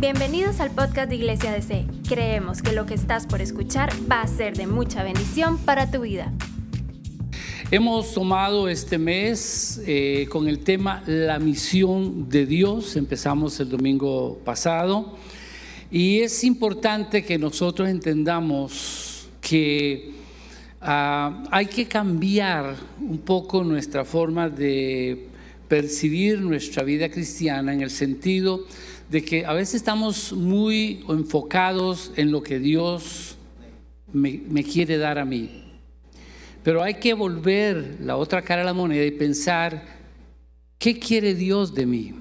Bienvenidos 0.00 0.60
al 0.60 0.70
podcast 0.70 1.08
de 1.08 1.16
Iglesia 1.16 1.50
DC. 1.50 1.84
Creemos 2.08 2.62
que 2.62 2.70
lo 2.70 2.86
que 2.86 2.94
estás 2.94 3.26
por 3.26 3.42
escuchar 3.42 3.90
va 4.08 4.20
a 4.22 4.28
ser 4.28 4.56
de 4.56 4.68
mucha 4.68 5.02
bendición 5.02 5.58
para 5.58 5.90
tu 5.90 6.02
vida. 6.02 6.32
Hemos 7.72 8.14
tomado 8.14 8.68
este 8.68 8.96
mes 8.96 9.82
eh, 9.88 10.28
con 10.30 10.46
el 10.46 10.60
tema 10.60 11.02
La 11.04 11.40
misión 11.40 12.28
de 12.28 12.46
Dios. 12.46 12.94
Empezamos 12.94 13.58
el 13.58 13.70
domingo 13.70 14.38
pasado. 14.44 15.16
Y 15.90 16.20
es 16.20 16.44
importante 16.44 17.24
que 17.24 17.36
nosotros 17.36 17.88
entendamos 17.88 19.28
que 19.40 20.12
ah, 20.80 21.42
hay 21.50 21.66
que 21.66 21.88
cambiar 21.88 22.76
un 23.00 23.18
poco 23.18 23.64
nuestra 23.64 24.04
forma 24.04 24.48
de 24.48 25.26
percibir 25.66 26.40
nuestra 26.40 26.84
vida 26.84 27.10
cristiana 27.10 27.74
en 27.74 27.82
el 27.82 27.90
sentido 27.90 28.64
de 29.10 29.24
que 29.24 29.46
a 29.46 29.52
veces 29.52 29.76
estamos 29.76 30.32
muy 30.32 31.04
enfocados 31.08 32.12
en 32.16 32.30
lo 32.30 32.42
que 32.42 32.58
Dios 32.58 33.36
me, 34.12 34.64
quiere 34.64 34.98
dar 34.98 35.18
a 35.18 35.24
mí. 35.24 35.64
Pero 36.62 36.82
hay 36.82 36.94
que 36.94 37.14
volver 37.14 37.96
la 38.00 38.16
otra 38.16 38.42
cara 38.42 38.62
a 38.62 38.64
la 38.64 38.74
moneda 38.74 39.04
y 39.04 39.10
pensar, 39.12 39.82
¿qué 40.78 40.98
quiere 40.98 41.34
Dios 41.34 41.74
de 41.74 41.86
mí? 41.86 42.14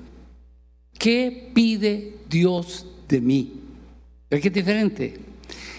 ¿Qué 0.98 1.52
pide 1.54 2.16
Dios 2.30 2.86
de 3.08 3.20
mí? 3.20 3.54
¿Ves 4.30 4.42
que 4.42 4.48
es 4.48 4.54
diferente? 4.54 5.20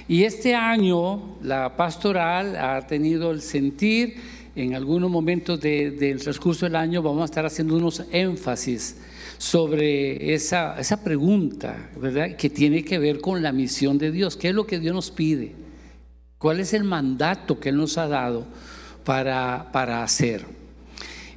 Y 0.06 0.24
este 0.24 0.54
año 0.54 1.36
la 1.42 1.76
pastoral 1.76 2.56
ha 2.56 2.86
tenido 2.86 3.30
el 3.30 3.40
sentir, 3.40 4.16
en 4.56 4.74
algunos 4.74 5.10
momentos 5.10 5.60
del 5.60 6.20
transcurso 6.20 6.66
del 6.66 6.76
año 6.76 7.00
vamos 7.00 7.22
a 7.22 7.26
estar 7.26 7.46
haciendo 7.46 7.76
unos 7.76 8.02
énfasis 8.10 8.96
sobre 9.38 10.34
esa, 10.34 10.78
esa 10.78 11.02
pregunta, 11.02 11.90
¿verdad? 11.96 12.36
Que 12.36 12.50
tiene 12.50 12.84
que 12.84 12.98
ver 12.98 13.20
con 13.20 13.40
la 13.42 13.52
misión 13.52 13.96
de 13.96 14.10
Dios. 14.10 14.36
¿Qué 14.36 14.48
es 14.48 14.54
lo 14.54 14.66
que 14.66 14.80
Dios 14.80 14.94
nos 14.94 15.10
pide? 15.12 15.54
¿Cuál 16.38 16.60
es 16.60 16.74
el 16.74 16.84
mandato 16.84 17.58
que 17.58 17.68
Él 17.70 17.76
nos 17.76 17.96
ha 17.98 18.08
dado 18.08 18.44
para, 19.04 19.70
para 19.72 20.02
hacer? 20.02 20.44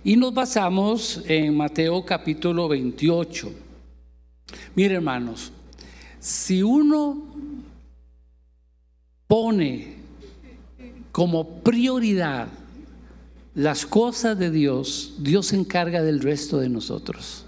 Y 0.03 0.17
nos 0.17 0.34
basamos 0.34 1.22
en 1.28 1.56
Mateo 1.56 2.03
capítulo 2.03 2.67
28. 2.67 3.52
Mire 4.75 4.95
hermanos, 4.95 5.52
si 6.20 6.64
uno 6.64 7.23
pone 9.28 9.95
como 11.12 11.59
prioridad 11.59 12.47
las 13.53 13.86
cosas 13.86 14.40
de 14.40 14.50
Dios, 14.50 15.16
Dios 15.20 15.47
se 15.47 15.56
encarga 15.56 16.02
del 16.02 16.20
resto 16.20 16.58
de 16.58 16.70
nosotros. 16.70 17.45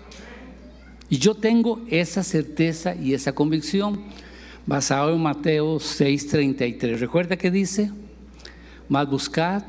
Y 1.13 1.19
yo 1.19 1.35
tengo 1.35 1.79
esa 1.91 2.23
certeza 2.23 2.95
y 2.95 3.13
esa 3.13 3.35
convicción 3.35 4.01
basado 4.65 5.13
en 5.13 5.21
Mateo 5.21 5.79
6:33. 5.79 6.99
¿Recuerda 6.99 7.37
que 7.37 7.51
dice? 7.51 7.91
Mas 8.89 9.07
buscad 9.07 9.61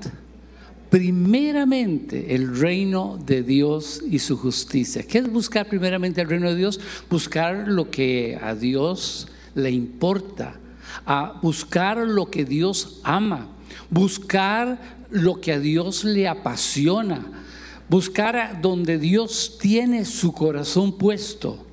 primeramente 0.88 2.34
el 2.34 2.58
reino 2.58 3.18
de 3.26 3.42
Dios 3.42 4.02
y 4.10 4.20
su 4.20 4.38
justicia. 4.38 5.02
¿Qué 5.02 5.18
es 5.18 5.30
buscar 5.30 5.68
primeramente 5.68 6.22
el 6.22 6.30
reino 6.30 6.48
de 6.48 6.56
Dios? 6.56 6.80
Buscar 7.10 7.68
lo 7.68 7.90
que 7.90 8.38
a 8.42 8.54
Dios 8.54 9.28
le 9.54 9.70
importa, 9.70 10.58
a 11.04 11.38
buscar 11.42 11.98
lo 11.98 12.30
que 12.30 12.46
Dios 12.46 13.00
ama, 13.04 13.48
buscar 13.90 14.96
lo 15.10 15.42
que 15.42 15.52
a 15.52 15.60
Dios 15.60 16.04
le 16.04 16.26
apasiona 16.26 17.43
buscar 17.88 18.60
donde 18.60 18.98
Dios 18.98 19.58
tiene 19.60 20.04
su 20.04 20.32
corazón 20.32 20.96
puesto. 20.96 21.64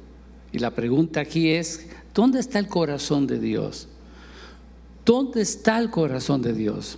Y 0.51 0.59
la 0.59 0.71
pregunta 0.71 1.21
aquí 1.21 1.49
es, 1.49 1.87
¿dónde 2.13 2.39
está 2.39 2.59
el 2.59 2.67
corazón 2.67 3.27
de 3.27 3.39
Dios? 3.39 3.87
¿Dónde 5.05 5.41
está 5.41 5.79
el 5.79 5.89
corazón 5.89 6.41
de 6.41 6.53
Dios? 6.53 6.97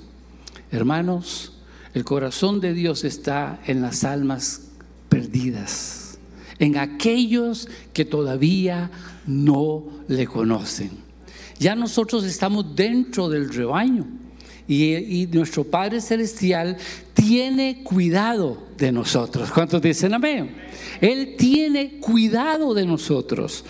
Hermanos, 0.72 1.54
el 1.94 2.04
corazón 2.04 2.60
de 2.60 2.74
Dios 2.74 3.04
está 3.04 3.62
en 3.66 3.82
las 3.82 4.04
almas 4.04 4.70
perdidas, 5.10 6.18
en 6.58 6.78
aquellos 6.78 7.70
que 7.94 8.04
todavía 8.04 8.90
no 9.28 9.86
le 10.08 10.26
conocen. 10.26 10.92
Ya 11.60 11.76
nosotros 11.76 12.24
estamos 12.24 12.76
dentro 12.76 13.30
del 13.30 13.54
rebaño 13.54 14.08
y, 14.68 15.28
nuestro 15.32 15.64
Padre 15.64 16.02
Celestial 16.02 16.78
tiene 17.14 17.84
cuidado 17.84 18.68
de 18.78 18.92
nosotros. 18.92 19.52
¿Cuántos 19.52 19.82
dicen 19.82 20.14
amén? 20.14 20.56
Él 21.02 21.36
tiene 21.38 22.00
cuidado 22.00 22.74
de 22.74 22.86
nosotros. 22.86 23.66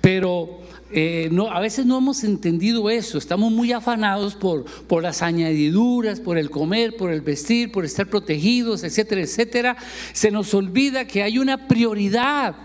Pero 0.00 0.62
eh, 0.90 1.28
no, 1.30 1.50
a 1.50 1.60
veces 1.60 1.86
no 1.86 1.98
hemos 1.98 2.24
entendido 2.24 2.90
eso, 2.90 3.16
estamos 3.16 3.50
muy 3.50 3.72
afanados 3.72 4.34
por, 4.34 4.64
por 4.64 5.02
las 5.02 5.22
añadiduras, 5.22 6.20
por 6.20 6.36
el 6.36 6.50
comer, 6.50 6.96
por 6.96 7.10
el 7.12 7.20
vestir, 7.20 7.72
por 7.72 7.84
estar 7.84 8.08
protegidos, 8.08 8.84
etcétera, 8.84 9.22
etcétera. 9.22 9.76
Se 10.12 10.30
nos 10.30 10.52
olvida 10.54 11.06
que 11.06 11.22
hay 11.22 11.38
una 11.38 11.68
prioridad 11.68 12.56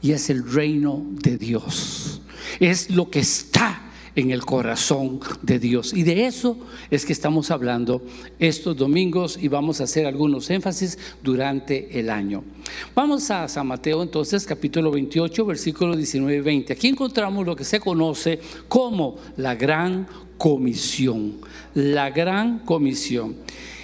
y 0.00 0.12
es 0.12 0.30
el 0.30 0.50
reino 0.50 1.04
de 1.22 1.38
Dios. 1.38 2.20
Es 2.58 2.90
lo 2.90 3.10
que 3.10 3.20
está 3.20 3.81
en 4.16 4.30
el 4.30 4.44
corazón 4.44 5.20
de 5.42 5.58
Dios. 5.58 5.92
Y 5.92 6.02
de 6.02 6.26
eso 6.26 6.58
es 6.90 7.06
que 7.06 7.12
estamos 7.12 7.50
hablando 7.50 8.02
estos 8.38 8.76
domingos 8.76 9.38
y 9.40 9.48
vamos 9.48 9.80
a 9.80 9.84
hacer 9.84 10.06
algunos 10.06 10.50
énfasis 10.50 10.98
durante 11.22 11.98
el 11.98 12.10
año. 12.10 12.44
Vamos 12.94 13.30
a 13.30 13.48
San 13.48 13.66
Mateo 13.66 14.02
entonces, 14.02 14.46
capítulo 14.46 14.90
28, 14.90 15.46
versículo 15.46 15.96
19 15.96 16.36
y 16.36 16.40
20. 16.40 16.72
Aquí 16.72 16.88
encontramos 16.88 17.46
lo 17.46 17.56
que 17.56 17.64
se 17.64 17.80
conoce 17.80 18.40
como 18.68 19.16
la 19.36 19.54
gran 19.54 20.06
comisión. 20.36 21.38
La 21.74 22.10
gran 22.10 22.60
comisión. 22.60 23.36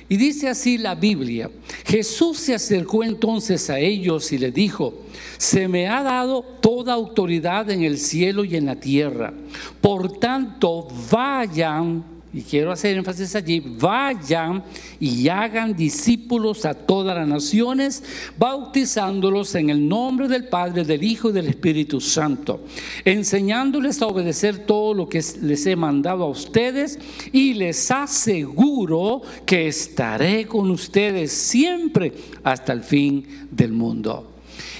Y 0.08 0.16
dice 0.16 0.48
así 0.48 0.78
la 0.78 0.94
Biblia, 0.94 1.50
Jesús 1.84 2.38
se 2.38 2.54
acercó 2.54 3.04
entonces 3.04 3.68
a 3.68 3.78
ellos 3.78 4.32
y 4.32 4.38
le 4.38 4.50
dijo, 4.50 4.94
se 5.36 5.68
me 5.68 5.86
ha 5.86 6.02
dado 6.02 6.42
toda 6.42 6.94
autoridad 6.94 7.70
en 7.70 7.82
el 7.82 7.98
cielo 7.98 8.44
y 8.44 8.56
en 8.56 8.66
la 8.66 8.76
tierra. 8.76 9.34
Por 9.80 10.18
tanto, 10.18 10.88
vayan 11.10 12.17
y 12.32 12.42
quiero 12.42 12.70
hacer 12.72 12.96
énfasis 12.96 13.34
allí, 13.34 13.60
vayan 13.60 14.62
y 15.00 15.28
hagan 15.28 15.74
discípulos 15.74 16.66
a 16.66 16.74
todas 16.74 17.16
las 17.16 17.26
naciones, 17.26 18.02
bautizándolos 18.36 19.54
en 19.54 19.70
el 19.70 19.88
nombre 19.88 20.28
del 20.28 20.48
Padre, 20.48 20.84
del 20.84 21.02
Hijo 21.02 21.30
y 21.30 21.32
del 21.32 21.48
Espíritu 21.48 22.00
Santo, 22.00 22.60
enseñándoles 23.04 24.02
a 24.02 24.06
obedecer 24.08 24.66
todo 24.66 24.92
lo 24.92 25.08
que 25.08 25.24
les 25.40 25.66
he 25.66 25.74
mandado 25.74 26.24
a 26.24 26.28
ustedes 26.28 26.98
y 27.32 27.54
les 27.54 27.90
aseguro 27.90 29.22
que 29.46 29.68
estaré 29.68 30.46
con 30.46 30.70
ustedes 30.70 31.32
siempre 31.32 32.12
hasta 32.42 32.74
el 32.74 32.82
fin 32.82 33.26
del 33.50 33.72
mundo. 33.72 34.32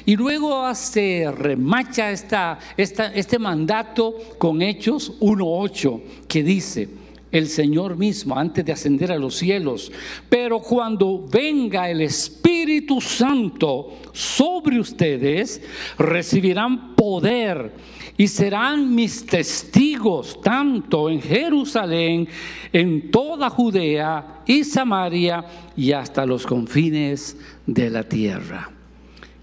Y 0.04 0.16
luego 0.16 0.74
se 0.74 1.30
remacha 1.30 2.10
esta, 2.10 2.58
este 2.76 3.38
mandato 3.38 4.14
con 4.38 4.62
Hechos 4.62 5.18
1.8 5.20 6.00
que 6.26 6.42
dice, 6.42 6.88
el 7.30 7.48
Señor 7.48 7.96
mismo 7.96 8.36
antes 8.36 8.64
de 8.64 8.72
ascender 8.72 9.12
a 9.12 9.18
los 9.18 9.36
cielos. 9.36 9.92
Pero 10.28 10.60
cuando 10.60 11.26
venga 11.30 11.90
el 11.90 12.00
Espíritu 12.00 13.00
Santo 13.00 13.98
sobre 14.12 14.80
ustedes, 14.80 15.62
recibirán 15.98 16.94
poder 16.94 17.72
y 18.16 18.26
serán 18.26 18.94
mis 18.94 19.24
testigos 19.24 20.40
tanto 20.42 21.08
en 21.08 21.22
Jerusalén, 21.22 22.28
en 22.72 23.10
toda 23.10 23.48
Judea 23.48 24.42
y 24.46 24.64
Samaria 24.64 25.44
y 25.76 25.92
hasta 25.92 26.26
los 26.26 26.46
confines 26.46 27.36
de 27.66 27.90
la 27.90 28.02
tierra. 28.02 28.70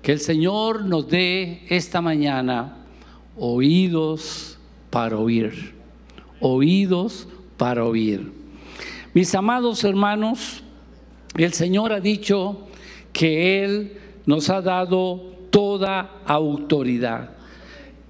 Que 0.01 0.11
el 0.11 0.19
Señor 0.19 0.83
nos 0.83 1.07
dé 1.07 1.63
esta 1.69 2.01
mañana 2.01 2.85
oídos 3.37 4.59
para 4.89 5.17
oír, 5.17 5.73
oídos 6.39 7.27
para 7.27 7.34
oír. 7.57 8.31
Mis 9.13 9.33
amados 9.33 9.83
hermanos, 9.83 10.61
el 11.37 11.53
Señor 11.53 11.93
ha 11.93 11.99
dicho 11.99 12.67
que 13.13 13.63
Él 13.63 13.97
nos 14.25 14.49
ha 14.49 14.61
dado 14.61 15.33
toda 15.49 16.11
autoridad, 16.25 17.29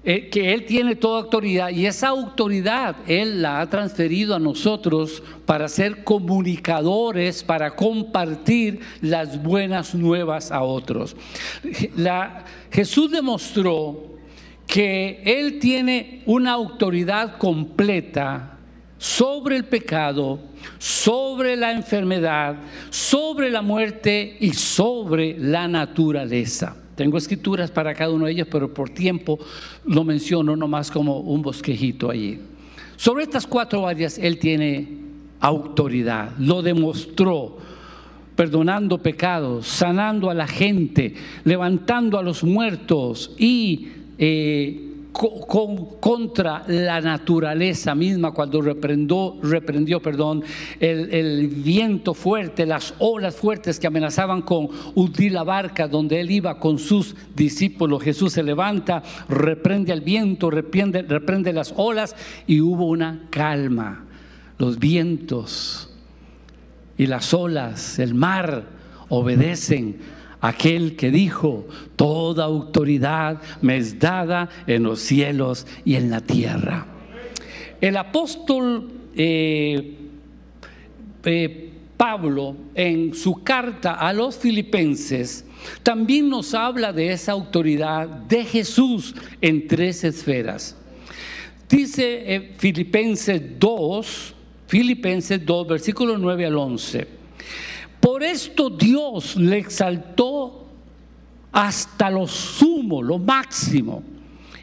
eh, 0.02 0.28
que 0.30 0.52
Él 0.52 0.64
tiene 0.66 0.96
toda 0.96 1.22
autoridad 1.22 1.70
y 1.70 1.86
esa 1.86 2.08
autoridad 2.08 2.96
Él 3.06 3.42
la 3.42 3.60
ha 3.60 3.70
transferido 3.70 4.34
a 4.34 4.40
nosotros 4.40 5.22
para 5.44 5.68
ser 5.68 6.02
comunicadores, 6.02 7.44
para 7.44 7.76
compartir 7.76 8.80
las 9.00 9.40
buenas 9.42 9.94
nuevas 9.94 10.50
a 10.50 10.62
otros. 10.62 11.16
La, 11.96 12.44
Jesús 12.70 13.10
demostró 13.10 14.16
que 14.66 15.22
Él 15.24 15.60
tiene 15.60 16.22
una 16.26 16.52
autoridad 16.52 17.38
completa 17.38 18.55
sobre 18.98 19.56
el 19.56 19.64
pecado, 19.64 20.38
sobre 20.78 21.56
la 21.56 21.72
enfermedad, 21.72 22.56
sobre 22.90 23.50
la 23.50 23.62
muerte 23.62 24.36
y 24.40 24.52
sobre 24.52 25.36
la 25.38 25.68
naturaleza. 25.68 26.76
Tengo 26.94 27.18
escrituras 27.18 27.70
para 27.70 27.94
cada 27.94 28.10
uno 28.10 28.24
de 28.24 28.32
ellos, 28.32 28.48
pero 28.50 28.72
por 28.72 28.88
tiempo 28.88 29.38
lo 29.84 30.02
menciono 30.02 30.56
nomás 30.56 30.90
como 30.90 31.20
un 31.20 31.42
bosquejito 31.42 32.10
allí. 32.10 32.40
Sobre 32.96 33.24
estas 33.24 33.46
cuatro 33.46 33.86
áreas 33.86 34.18
Él 34.18 34.38
tiene 34.38 34.88
autoridad, 35.40 36.32
lo 36.38 36.62
demostró, 36.62 37.58
perdonando 38.34 38.98
pecados, 38.98 39.66
sanando 39.66 40.30
a 40.30 40.34
la 40.34 40.46
gente, 40.46 41.14
levantando 41.44 42.18
a 42.18 42.22
los 42.22 42.42
muertos 42.42 43.34
y 43.38 43.88
eh, 44.18 44.95
contra 45.16 46.64
la 46.68 47.00
naturaleza 47.00 47.94
misma 47.94 48.32
cuando 48.32 48.60
reprendió, 48.60 49.36
reprendió 49.42 50.00
perdón, 50.00 50.44
el, 50.78 51.12
el, 51.12 51.48
viento 51.48 52.12
fuerte, 52.12 52.66
las 52.66 52.94
olas 52.98 53.34
fuertes 53.36 53.80
que 53.80 53.86
amenazaban 53.86 54.42
con 54.42 54.68
hundir 54.94 55.32
la 55.32 55.42
barca 55.42 55.88
donde 55.88 56.20
él 56.20 56.30
iba 56.30 56.58
con 56.58 56.78
sus 56.78 57.14
discípulos. 57.34 58.02
Jesús 58.02 58.34
se 58.34 58.42
levanta, 58.42 59.02
reprende 59.28 59.92
al 59.92 60.02
viento, 60.02 60.50
reprende, 60.50 61.02
reprende 61.02 61.52
las 61.52 61.72
olas 61.76 62.14
y 62.46 62.60
hubo 62.60 62.86
una 62.86 63.26
calma. 63.30 64.04
Los 64.58 64.78
vientos 64.78 65.90
y 66.98 67.06
las 67.06 67.32
olas, 67.32 67.98
el 67.98 68.14
mar 68.14 68.64
obedecen 69.08 70.15
aquel 70.48 70.96
que 70.96 71.10
dijo, 71.10 71.66
toda 71.96 72.44
autoridad 72.44 73.40
me 73.62 73.76
es 73.76 73.98
dada 73.98 74.48
en 74.66 74.82
los 74.82 75.00
cielos 75.00 75.66
y 75.84 75.94
en 75.94 76.10
la 76.10 76.20
tierra. 76.20 76.86
El 77.80 77.96
apóstol 77.96 78.90
eh, 79.14 79.96
eh, 81.24 81.70
Pablo 81.96 82.54
en 82.74 83.14
su 83.14 83.42
carta 83.42 83.94
a 83.94 84.12
los 84.12 84.36
filipenses 84.36 85.44
también 85.82 86.28
nos 86.28 86.54
habla 86.54 86.92
de 86.92 87.12
esa 87.12 87.32
autoridad 87.32 88.06
de 88.06 88.44
Jesús 88.44 89.14
en 89.40 89.66
tres 89.66 90.04
esferas. 90.04 90.76
Dice 91.68 92.34
eh, 92.34 92.54
Filipenses 92.58 93.42
2, 93.58 94.34
Filipenses 94.68 95.44
2, 95.44 95.66
versículo 95.66 96.18
9 96.18 96.46
al 96.46 96.56
11. 96.56 97.08
Por 98.06 98.22
esto 98.22 98.70
Dios 98.70 99.34
le 99.34 99.58
exaltó 99.58 100.64
hasta 101.50 102.08
lo 102.08 102.28
sumo, 102.28 103.02
lo 103.02 103.18
máximo, 103.18 104.04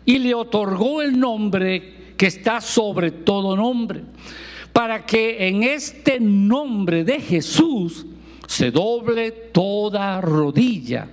y 0.06 0.18
le 0.19 0.34
otorgó 0.34 1.01
el 1.01 1.19
nombre 1.19 2.13
que 2.16 2.28
está 2.28 2.62
sobre 2.62 3.12
todo 3.12 3.57
nombre, 3.57 4.06
para 4.72 5.06
que 5.06 5.45
en 5.45 5.63
este 5.63 6.22
nombre 6.22 7.04
de 7.04 7.19
Jesús 7.19 8.06
se 8.48 8.72
doble 8.72 9.31
toda 9.31 10.22
rodilla 10.22 11.10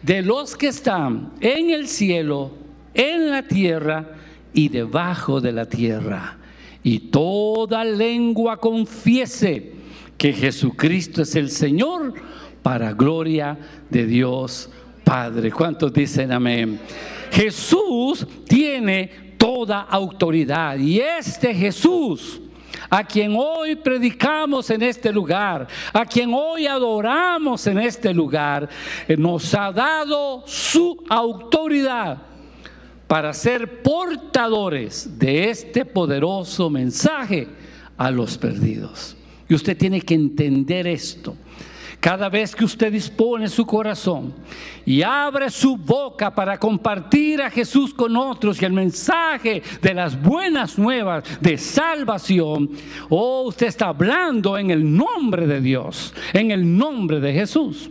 de 0.00 0.22
los 0.22 0.56
que 0.56 0.68
están 0.68 1.34
en 1.38 1.68
el 1.68 1.86
cielo, 1.86 2.52
en 2.94 3.30
la 3.30 3.42
tierra 3.42 4.10
y 4.54 4.70
debajo 4.70 5.38
de 5.38 5.52
la 5.52 5.66
tierra, 5.66 6.38
y 6.82 6.98
toda 7.10 7.84
lengua 7.84 8.56
confiese 8.56 9.83
que 10.16 10.32
Jesucristo 10.32 11.22
es 11.22 11.34
el 11.34 11.50
Señor 11.50 12.14
para 12.62 12.92
gloria 12.92 13.58
de 13.90 14.06
Dios 14.06 14.70
Padre. 15.04 15.52
¿Cuántos 15.52 15.92
dicen 15.92 16.32
amén? 16.32 16.80
Jesús 17.30 18.26
tiene 18.48 19.36
toda 19.36 19.82
autoridad 19.82 20.78
y 20.78 21.00
este 21.00 21.54
Jesús 21.54 22.40
a 22.88 23.04
quien 23.04 23.34
hoy 23.36 23.76
predicamos 23.76 24.70
en 24.70 24.82
este 24.82 25.12
lugar, 25.12 25.66
a 25.92 26.04
quien 26.04 26.32
hoy 26.32 26.66
adoramos 26.66 27.66
en 27.66 27.78
este 27.78 28.14
lugar, 28.14 28.68
eh, 29.08 29.16
nos 29.16 29.54
ha 29.54 29.72
dado 29.72 30.44
su 30.46 31.04
autoridad 31.08 32.18
para 33.06 33.32
ser 33.32 33.82
portadores 33.82 35.18
de 35.18 35.50
este 35.50 35.84
poderoso 35.84 36.70
mensaje 36.70 37.48
a 37.96 38.10
los 38.10 38.38
perdidos. 38.38 39.16
Y 39.48 39.54
usted 39.54 39.76
tiene 39.76 40.00
que 40.00 40.14
entender 40.14 40.86
esto. 40.86 41.36
Cada 42.00 42.28
vez 42.28 42.54
que 42.54 42.66
usted 42.66 42.92
dispone 42.92 43.48
su 43.48 43.64
corazón 43.64 44.34
y 44.84 45.00
abre 45.00 45.48
su 45.48 45.74
boca 45.74 46.34
para 46.34 46.58
compartir 46.58 47.40
a 47.40 47.50
Jesús 47.50 47.94
con 47.94 48.14
otros 48.14 48.60
y 48.60 48.66
el 48.66 48.74
mensaje 48.74 49.62
de 49.80 49.94
las 49.94 50.20
buenas 50.20 50.78
nuevas 50.78 51.24
de 51.40 51.56
salvación, 51.56 52.68
oh, 53.08 53.44
usted 53.48 53.68
está 53.68 53.88
hablando 53.88 54.58
en 54.58 54.70
el 54.70 54.94
nombre 54.94 55.46
de 55.46 55.62
Dios, 55.62 56.12
en 56.34 56.50
el 56.50 56.76
nombre 56.76 57.20
de 57.20 57.32
Jesús. 57.32 57.88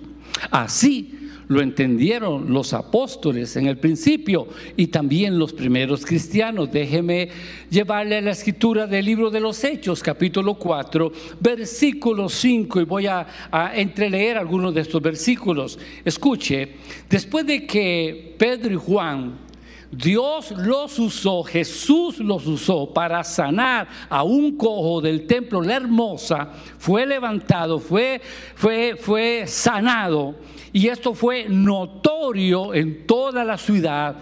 Así 0.51 1.22
lo 1.47 1.61
entendieron 1.61 2.51
los 2.53 2.73
apóstoles 2.73 3.55
en 3.55 3.67
el 3.67 3.77
principio 3.77 4.47
y 4.75 4.87
también 4.87 5.37
los 5.37 5.53
primeros 5.53 6.05
cristianos. 6.05 6.71
Déjeme 6.71 7.29
llevarle 7.69 8.17
a 8.17 8.21
la 8.21 8.31
escritura 8.31 8.87
del 8.87 9.05
libro 9.05 9.29
de 9.29 9.39
los 9.39 9.63
Hechos, 9.63 10.01
capítulo 10.01 10.55
4, 10.55 11.11
versículo 11.39 12.29
5, 12.29 12.81
y 12.81 12.85
voy 12.85 13.07
a, 13.07 13.27
a 13.51 13.75
entreleer 13.75 14.37
algunos 14.37 14.73
de 14.73 14.81
estos 14.81 15.01
versículos. 15.01 15.79
Escuche, 16.05 16.69
después 17.09 17.45
de 17.45 17.65
que 17.65 18.35
Pedro 18.37 18.73
y 18.73 18.77
Juan 18.77 19.52
Dios 19.95 20.51
los 20.51 20.97
usó, 20.97 21.43
Jesús 21.43 22.19
los 22.19 22.47
usó 22.47 22.91
para 22.91 23.23
sanar 23.23 23.87
a 24.09 24.23
un 24.23 24.57
cojo 24.57 25.01
del 25.01 25.27
templo, 25.27 25.61
la 25.61 25.75
hermosa, 25.75 26.49
fue 26.79 27.05
levantado, 27.05 27.79
fue, 27.79 28.19
fue, 28.55 28.95
fue 28.99 29.43
sanado 29.45 30.35
y 30.71 30.87
esto 30.87 31.13
fue 31.13 31.45
notorio 31.47 32.73
en 32.73 33.05
toda 33.05 33.43
la 33.43 33.57
ciudad. 33.57 34.15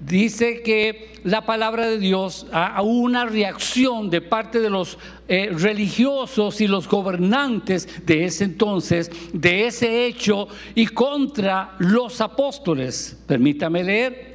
Dice 0.00 0.62
que 0.62 1.12
la 1.22 1.46
palabra 1.46 1.86
de 1.86 1.98
Dios 1.98 2.46
a 2.50 2.82
una 2.82 3.24
reacción 3.26 4.10
de 4.10 4.20
parte 4.20 4.60
de 4.60 4.70
los 4.70 4.98
eh, 5.28 5.50
religiosos 5.52 6.60
y 6.60 6.66
los 6.66 6.88
gobernantes 6.88 8.04
de 8.04 8.24
ese 8.24 8.44
entonces, 8.44 9.10
de 9.32 9.66
ese 9.66 10.06
hecho 10.06 10.48
y 10.74 10.86
contra 10.86 11.76
los 11.78 12.20
apóstoles. 12.20 13.22
Permítame 13.28 13.84
leer. 13.84 14.31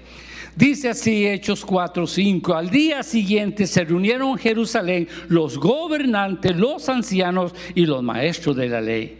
Dice 0.57 0.89
así 0.89 1.27
Hechos 1.27 1.63
4, 1.63 2.07
5. 2.07 2.55
Al 2.55 2.71
día 2.71 3.03
siguiente 3.03 3.67
se 3.67 3.83
reunieron 3.83 4.31
en 4.31 4.37
Jerusalén 4.39 5.07
los 5.27 5.59
gobernantes, 5.59 6.55
los 6.55 6.89
ancianos 6.89 7.53
y 7.75 7.85
los 7.85 8.01
maestros 8.01 8.55
de 8.55 8.67
la 8.67 8.81
ley. 8.81 9.19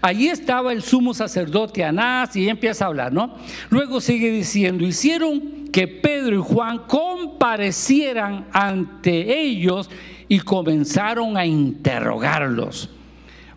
Allí 0.00 0.28
estaba 0.28 0.72
el 0.72 0.82
sumo 0.82 1.14
sacerdote 1.14 1.82
Anás 1.82 2.36
y 2.36 2.48
empieza 2.48 2.84
a 2.84 2.88
hablar, 2.88 3.12
¿no? 3.12 3.34
Luego 3.70 4.00
sigue 4.00 4.30
diciendo, 4.30 4.86
hicieron 4.86 5.68
que 5.72 5.88
Pedro 5.88 6.36
y 6.36 6.42
Juan 6.42 6.82
comparecieran 6.86 8.46
ante 8.52 9.36
ellos 9.36 9.90
y 10.28 10.38
comenzaron 10.38 11.36
a 11.36 11.44
interrogarlos. 11.44 12.88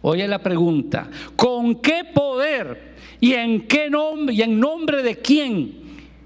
Oye 0.01 0.28
la 0.28 0.40
pregunta, 0.40 1.08
¿con 1.36 1.75
qué 1.75 2.04
poder 2.04 2.96
y 3.20 3.34
en 3.34 3.68
qué 3.68 3.92
nombre 3.92 4.34
y 4.34 4.42
en 4.42 4.60
nombre 4.60 5.04
de 5.04 5.18
quién 5.18 5.81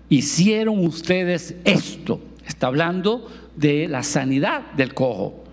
hicieron 0.10 0.86
ustedes 0.86 1.56
esto? 1.64 2.20
Está 2.46 2.68
hablando 2.68 3.30
de 3.56 3.88
la 3.88 4.04
sanidad 4.04 4.72
del 4.74 4.94
cojo. 4.94 5.44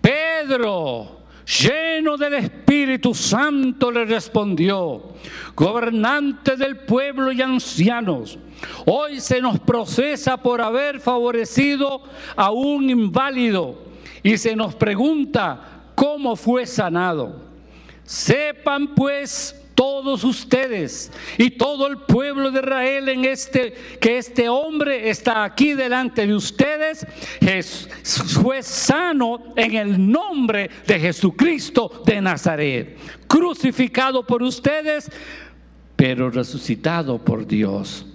Pedro, 0.00 1.22
lleno 1.46 2.16
del 2.16 2.34
Espíritu 2.34 3.14
Santo, 3.14 3.90
le 3.90 4.04
respondió, 4.04 5.12
gobernante 5.54 6.56
del 6.56 6.78
pueblo 6.78 7.32
y 7.32 7.42
ancianos, 7.42 8.38
hoy 8.86 9.20
se 9.20 9.40
nos 9.40 9.58
procesa 9.60 10.36
por 10.36 10.60
haber 10.60 11.00
favorecido 11.00 12.02
a 12.36 12.50
un 12.50 12.90
inválido 12.90 13.78
y 14.22 14.36
se 14.36 14.54
nos 14.56 14.74
pregunta 14.74 15.82
cómo 15.94 16.36
fue 16.36 16.66
sanado. 16.66 17.42
Sepan 18.04 18.94
pues 18.94 19.61
todos 19.74 20.24
ustedes 20.24 21.10
y 21.38 21.50
todo 21.50 21.86
el 21.86 21.98
pueblo 21.98 22.50
de 22.50 22.60
Israel 22.60 23.08
en 23.08 23.24
este 23.24 23.74
que 24.00 24.18
este 24.18 24.48
hombre 24.48 25.08
está 25.10 25.44
aquí 25.44 25.74
delante 25.74 26.26
de 26.26 26.34
ustedes 26.34 27.06
fue 28.04 28.62
sano 28.62 29.54
en 29.56 29.74
el 29.74 30.10
nombre 30.10 30.70
de 30.86 31.00
Jesucristo 31.00 32.02
de 32.04 32.20
Nazaret, 32.20 32.96
crucificado 33.26 34.26
por 34.26 34.42
ustedes, 34.42 35.10
pero 35.96 36.30
resucitado 36.30 37.18
por 37.18 37.46
Dios. 37.46 38.06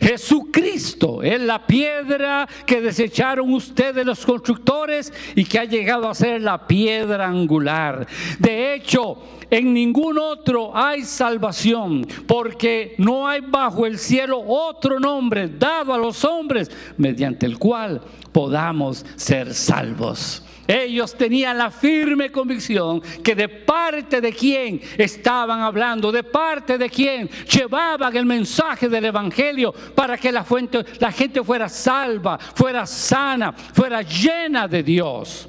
Jesucristo 0.00 1.22
es 1.22 1.40
la 1.40 1.66
piedra 1.66 2.48
que 2.66 2.80
desecharon 2.80 3.52
ustedes 3.52 4.04
los 4.04 4.24
constructores 4.24 5.12
y 5.34 5.44
que 5.44 5.58
ha 5.58 5.64
llegado 5.64 6.08
a 6.08 6.14
ser 6.14 6.40
la 6.42 6.66
piedra 6.66 7.28
angular. 7.28 8.06
De 8.38 8.74
hecho, 8.74 9.18
en 9.50 9.74
ningún 9.74 10.18
otro 10.18 10.74
hay 10.74 11.02
salvación, 11.02 12.06
porque 12.26 12.94
no 12.98 13.28
hay 13.28 13.40
bajo 13.40 13.86
el 13.86 13.98
cielo 13.98 14.42
otro 14.46 14.98
nombre 14.98 15.48
dado 15.48 15.92
a 15.92 15.98
los 15.98 16.24
hombres 16.24 16.70
mediante 16.96 17.46
el 17.46 17.58
cual 17.58 18.00
podamos 18.32 19.04
ser 19.16 19.52
salvos. 19.52 20.42
Ellos 20.72 21.14
tenían 21.14 21.58
la 21.58 21.70
firme 21.70 22.32
convicción 22.32 23.02
que 23.22 23.34
de 23.34 23.46
parte 23.48 24.22
de 24.22 24.32
quién 24.32 24.80
estaban 24.96 25.60
hablando, 25.60 26.10
de 26.10 26.24
parte 26.24 26.78
de 26.78 26.88
quién 26.88 27.28
llevaban 27.28 28.16
el 28.16 28.24
mensaje 28.24 28.88
del 28.88 29.04
Evangelio 29.04 29.72
para 29.94 30.16
que 30.16 30.32
la, 30.32 30.44
fuente, 30.44 30.82
la 30.98 31.12
gente 31.12 31.44
fuera 31.44 31.68
salva, 31.68 32.38
fuera 32.38 32.86
sana, 32.86 33.52
fuera 33.52 34.00
llena 34.00 34.66
de 34.66 34.82
Dios. 34.82 35.46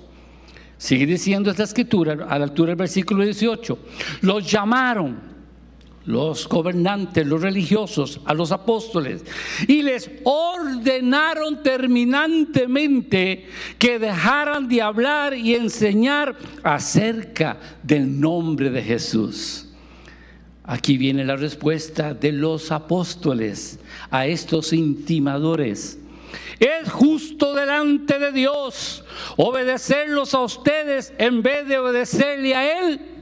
Sigue 0.77 1.05
diciendo 1.05 1.49
esta 1.51 1.63
escritura 1.63 2.27
a 2.27 2.37
la 2.37 2.43
altura 2.43 2.71
del 2.71 2.75
versículo 2.75 3.23
18. 3.23 3.79
Los 4.23 4.51
llamaron 4.51 5.32
los 6.05 6.47
gobernantes, 6.47 7.25
los 7.25 7.41
religiosos, 7.41 8.19
a 8.25 8.33
los 8.33 8.51
apóstoles, 8.51 9.23
y 9.67 9.81
les 9.81 10.11
ordenaron 10.23 11.63
terminantemente 11.63 13.47
que 13.79 13.99
dejaran 13.99 14.67
de 14.67 14.81
hablar 14.81 15.33
y 15.33 15.55
enseñar 15.55 16.35
acerca 16.63 17.57
del 17.81 18.19
nombre 18.19 18.69
de 18.69 18.81
Jesús. 18.81 19.69
Aquí 20.65 20.97
viene 20.97 21.25
la 21.25 21.35
respuesta 21.35 22.13
de 22.13 22.31
los 22.31 22.71
apóstoles 22.71 23.79
a 24.09 24.27
estos 24.27 24.71
intimadores. 24.71 25.99
Es 26.59 26.89
justo 26.89 27.53
delante 27.53 28.17
de 28.17 28.31
Dios 28.31 29.03
obedecerlos 29.35 30.33
a 30.33 30.39
ustedes 30.39 31.13
en 31.17 31.41
vez 31.41 31.67
de 31.67 31.77
obedecerle 31.77 32.55
a 32.55 32.79
Él. 32.79 33.12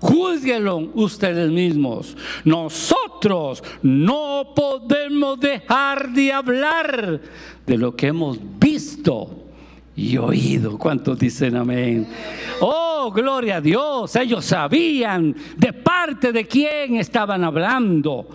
Júzguenlo 0.00 0.90
ustedes 0.94 1.50
mismos. 1.50 2.16
Nosotros 2.44 3.62
no 3.82 4.52
podemos 4.56 5.38
dejar 5.38 6.12
de 6.12 6.32
hablar 6.32 7.20
de 7.66 7.78
lo 7.78 7.94
que 7.94 8.08
hemos 8.08 8.38
visto 8.58 9.28
y 9.94 10.16
oído. 10.16 10.78
¿Cuántos 10.78 11.18
dicen 11.18 11.56
amén? 11.56 12.08
Oh, 12.60 13.12
gloria 13.14 13.56
a 13.56 13.60
Dios. 13.60 14.16
Ellos 14.16 14.44
sabían 14.46 15.36
de 15.56 15.72
parte 15.74 16.32
de 16.32 16.46
quién 16.46 16.96
estaban 16.96 17.44
hablando. 17.44 18.26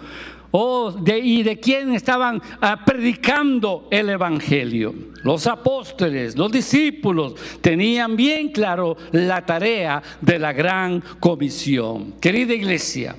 Oh, 0.57 0.89
de, 0.89 1.19
y 1.19 1.43
de 1.43 1.59
quién 1.59 1.93
estaban 1.93 2.41
ah, 2.61 2.81
predicando 2.85 3.89
el 3.91 4.09
Evangelio. 4.09 4.95
Los 5.21 5.47
apóstoles, 5.47 6.37
los 6.37 6.49
discípulos 6.49 7.35
tenían 7.59 8.15
bien 8.15 8.53
claro 8.53 8.95
la 9.11 9.45
tarea 9.45 10.01
de 10.21 10.39
la 10.39 10.53
gran 10.53 11.03
comisión. 11.19 12.13
Querida 12.21 12.53
iglesia, 12.53 13.17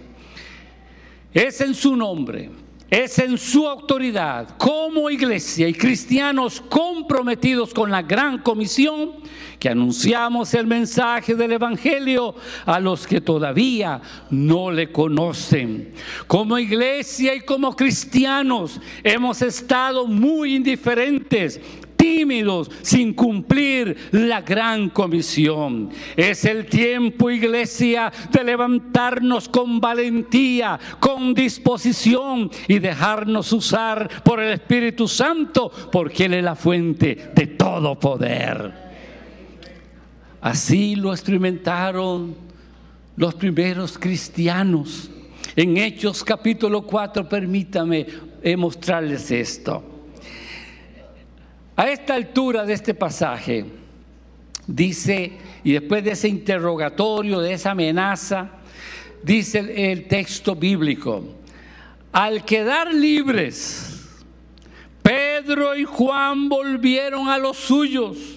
es 1.35 1.61
en 1.61 1.75
su 1.75 1.95
nombre 1.95 2.49
es 2.89 3.19
en 3.19 3.37
su 3.37 3.67
autoridad 3.67 4.57
como 4.57 5.11
iglesia 5.11 5.69
y 5.69 5.75
cristianos 5.75 6.61
comprometidos 6.61 7.75
con 7.75 7.91
la 7.91 8.03
gran 8.03 8.39
comisión 8.39 9.15
que 9.59 9.69
anunciamos 9.69 10.55
el 10.55 10.67
mensaje 10.67 11.35
del 11.35 11.53
Evangelio 11.53 12.35
a 12.65 12.81
los 12.81 13.07
que 13.07 13.21
todavía 13.21 14.01
no 14.31 14.71
le 14.71 14.93
conocen. 14.93 15.93
Como 16.27 16.59
iglesia 16.59 17.35
y 17.35 17.41
como 17.41 17.75
cristianos 17.75 18.81
hemos 19.03 19.43
estado 19.43 20.07
muy 20.07 20.57
indiferentes 20.57 21.61
tímidos 21.97 22.71
sin 22.83 23.15
cumplir 23.15 23.97
la 24.13 24.41
gran 24.43 24.91
comisión. 24.91 25.91
Es 26.17 26.45
el 26.45 26.67
tiempo, 26.67 27.31
iglesia, 27.31 28.13
de 28.31 28.45
levantarnos 28.45 29.49
con 29.49 29.81
valentía, 29.81 30.79
con 31.01 31.35
disposición 31.35 32.51
y 32.69 32.79
dejarnos 32.79 33.53
usar 33.53 34.23
por 34.23 34.41
el 34.41 34.53
Espíritu 34.53 35.09
Santo, 35.09 35.71
porque 35.91 36.27
Él 36.27 36.35
es 36.35 36.45
la 36.45 36.55
fuente 36.55 37.33
de 37.35 37.47
todo 37.49 37.99
poder. 37.99 38.87
Así 40.47 40.95
lo 40.95 41.13
experimentaron 41.13 42.37
los 43.17 43.35
primeros 43.35 43.99
cristianos. 43.99 45.11
En 45.57 45.77
Hechos 45.77 46.23
capítulo 46.23 46.83
4, 46.83 47.29
permítame 47.29 48.07
mostrarles 48.57 49.29
esto. 49.33 49.83
A 51.75 51.91
esta 51.91 52.15
altura 52.15 52.65
de 52.65 52.75
este 52.75 52.95
pasaje, 52.95 53.65
dice, 54.69 55.33
y 55.65 55.73
después 55.73 56.05
de 56.05 56.13
ese 56.13 56.29
interrogatorio, 56.29 57.41
de 57.41 57.55
esa 57.55 57.73
amenaza, 57.73 58.49
dice 59.25 59.91
el, 59.91 60.07
texto 60.07 60.55
bíblico, 60.55 61.25
al 62.13 62.45
quedar 62.45 62.95
libres, 62.95 64.01
Pedro 65.03 65.75
y 65.75 65.83
Juan 65.83 66.49
volvieron 66.49 67.29
a 67.31 67.37
los 67.37 67.57
suyos 67.57 68.36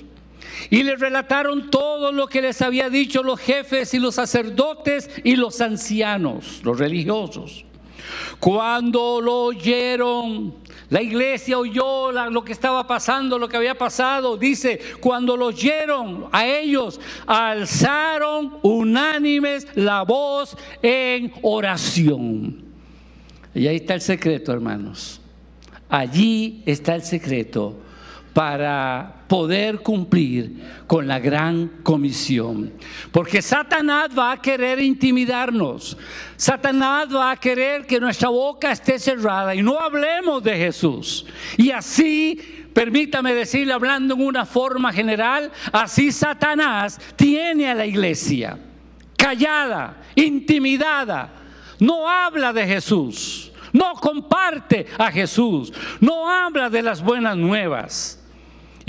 y 0.70 0.84
les 0.84 1.00
relataron 1.00 1.70
todo 1.70 2.12
lo 2.12 2.28
que 2.28 2.42
les 2.42 2.62
había 2.62 2.90
dicho 2.90 3.24
los 3.24 3.40
jefes 3.40 3.94
y 3.94 4.00
los 4.00 4.16
sacerdotes 4.16 5.10
y 5.24 5.36
los 5.36 5.62
ancianos, 5.62 6.62
los 6.64 6.78
religiosos. 6.78 7.66
Cuando 8.40 9.22
lo 9.22 9.44
oyeron, 9.46 10.56
la 10.90 11.02
iglesia 11.02 11.58
oyó 11.58 12.12
lo 12.12 12.44
que 12.44 12.54
estaba 12.54 12.88
pasando, 12.88 13.38
lo 13.38 13.48
que 13.48 13.58
había 13.58 13.78
pasado. 13.78 14.38
Dice, 14.38 14.80
cuando 15.00 15.38
lo 15.38 15.48
oyeron 15.48 16.28
a 16.32 16.46
ellos, 16.46 17.00
alzaron 17.28 18.58
unánimes 18.62 19.68
la 19.76 20.04
voz 20.04 20.58
en 20.82 21.32
oración. 21.42 22.64
Y 23.54 23.68
ahí 23.68 23.78
está 23.78 23.96
el 23.96 24.02
secreto, 24.02 24.52
hermanos. 24.52 25.22
Allí 25.90 26.62
está 26.66 26.96
el 26.96 27.04
secreto 27.04 27.76
para 28.34 29.19
poder 29.30 29.80
cumplir 29.80 30.84
con 30.88 31.08
la 31.08 31.20
gran 31.20 31.68
comisión. 31.84 32.74
Porque 33.12 33.42
Satanás 33.42 34.10
va 34.18 34.34
a 34.34 34.42
querer 34.42 34.80
intimidarnos. 34.80 35.96
Satanás 36.36 37.16
va 37.16 37.32
a 37.32 37.38
querer 37.38 37.86
que 37.86 38.00
nuestra 38.00 38.30
boca 38.30 38.72
esté 38.72 38.98
cerrada 38.98 39.54
y 39.54 39.62
no 39.62 39.80
hablemos 39.80 40.44
de 40.44 40.58
Jesús. 40.58 41.28
Y 41.56 41.70
así, 41.70 42.68
permítame 42.74 43.36
decirle, 43.36 43.72
hablando 43.72 44.16
en 44.16 44.22
una 44.22 44.46
forma 44.46 44.92
general, 44.92 45.52
así 45.72 46.12
Satanás 46.12 47.00
tiene 47.16 47.70
a 47.70 47.76
la 47.76 47.86
iglesia 47.86 48.58
callada, 49.16 49.98
intimidada. 50.16 51.30
No 51.80 52.10
habla 52.10 52.52
de 52.52 52.66
Jesús. 52.66 53.52
No 53.72 53.94
comparte 53.94 54.88
a 54.98 55.12
Jesús. 55.12 55.72
No 56.00 56.28
habla 56.28 56.70
de 56.72 56.82
las 56.82 57.04
buenas 57.04 57.38
nuevas. 57.38 58.19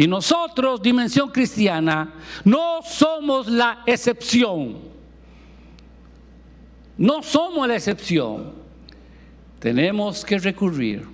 Y 0.01 0.09
nosotros, 0.09 0.81
Dimensión 0.81 1.29
Cristiana, 1.29 2.15
no 2.47 2.81
somos 2.83 3.49
la 3.49 3.83
excepción. 3.85 4.79
No 6.97 7.23
somos 7.23 7.69
la 7.69 7.75
excepción. 7.75 8.51
Tenemos 9.59 10.25
que 10.25 10.39
recurrir 10.39 11.07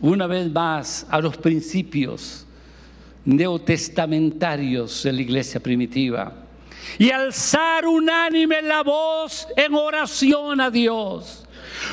una 0.00 0.26
vez 0.26 0.50
más 0.50 1.06
a 1.10 1.20
los 1.20 1.36
principios 1.36 2.46
neotestamentarios 3.26 5.02
de 5.02 5.12
la 5.12 5.20
iglesia 5.20 5.60
primitiva 5.60 6.32
y 6.98 7.10
alzar 7.10 7.84
unánime 7.84 8.62
la 8.62 8.82
voz 8.82 9.48
en 9.54 9.74
oración 9.74 10.62
a 10.62 10.70
Dios. 10.70 11.39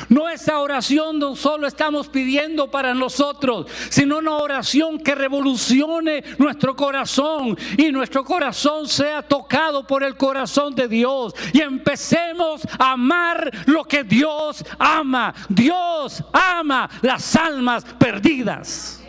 No 0.08 0.28
esa 0.28 0.58
oración 0.60 1.18
no 1.18 1.36
solo 1.36 1.66
estamos 1.66 2.08
pidiendo 2.08 2.70
para 2.70 2.94
nosotros, 2.94 3.66
sino 3.88 4.18
una 4.18 4.36
oración 4.36 4.98
que 4.98 5.14
revolucione 5.14 6.24
nuestro 6.38 6.74
corazón 6.76 7.56
y 7.76 7.90
nuestro 7.92 8.24
corazón 8.24 8.88
sea 8.88 9.22
tocado 9.22 9.86
por 9.86 10.02
el 10.02 10.16
corazón 10.16 10.74
de 10.74 10.88
Dios 10.88 11.34
y 11.52 11.60
empecemos 11.60 12.62
a 12.78 12.92
amar 12.92 13.50
lo 13.66 13.84
que 13.84 14.04
Dios 14.04 14.64
ama. 14.78 15.34
Dios 15.48 16.22
ama 16.32 16.88
las 17.02 17.36
almas 17.36 17.84
perdidas. 17.98 19.02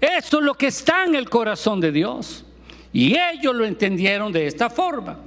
Eso 0.00 0.38
es 0.38 0.44
lo 0.44 0.54
que 0.54 0.68
está 0.68 1.04
en 1.04 1.14
el 1.14 1.28
corazón 1.28 1.80
de 1.80 1.92
Dios. 1.92 2.44
Y 2.92 3.16
ellos 3.16 3.54
lo 3.54 3.64
entendieron 3.64 4.32
de 4.32 4.46
esta 4.46 4.70
forma 4.70 5.18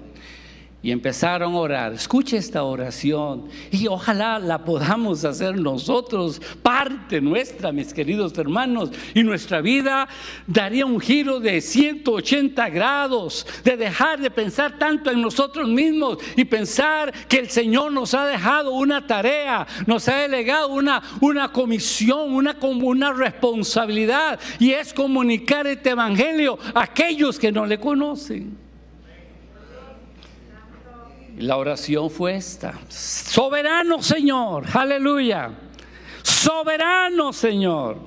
y 0.81 0.91
empezaron 0.91 1.53
a 1.53 1.57
orar. 1.57 1.93
Escuche 1.93 2.37
esta 2.37 2.63
oración 2.63 3.49
y 3.71 3.87
ojalá 3.87 4.39
la 4.39 4.63
podamos 4.63 5.25
hacer 5.25 5.57
nosotros, 5.57 6.41
parte 6.61 7.19
nuestra, 7.19 7.71
mis 7.71 7.93
queridos 7.93 8.37
hermanos, 8.37 8.91
y 9.13 9.23
nuestra 9.23 9.61
vida 9.61 10.07
daría 10.47 10.85
un 10.85 10.99
giro 10.99 11.39
de 11.39 11.59
180 11.59 12.69
grados, 12.69 13.45
de 13.63 13.75
dejar 13.75 14.19
de 14.19 14.31
pensar 14.31 14.77
tanto 14.77 15.11
en 15.11 15.21
nosotros 15.21 15.67
mismos 15.67 16.17
y 16.35 16.45
pensar 16.45 17.11
que 17.27 17.39
el 17.39 17.49
Señor 17.49 17.91
nos 17.91 18.13
ha 18.13 18.25
dejado 18.25 18.71
una 18.71 19.05
tarea, 19.05 19.67
nos 19.85 20.07
ha 20.07 20.17
delegado 20.17 20.69
una, 20.69 21.01
una 21.19 21.51
comisión, 21.51 22.33
una, 22.33 22.57
una 22.61 23.11
responsabilidad, 23.11 24.39
y 24.59 24.71
es 24.71 24.93
comunicar 24.93 25.67
este 25.67 25.89
Evangelio 25.89 26.57
a 26.73 26.83
aquellos 26.83 27.37
que 27.37 27.51
no 27.51 27.65
le 27.65 27.79
conocen. 27.79 28.68
La 31.39 31.55
oración 31.55 32.09
fue 32.09 32.35
esta. 32.35 32.73
Soberano 32.89 34.03
Señor, 34.03 34.65
aleluya. 34.73 35.49
Soberano 36.21 37.31
Señor, 37.31 37.97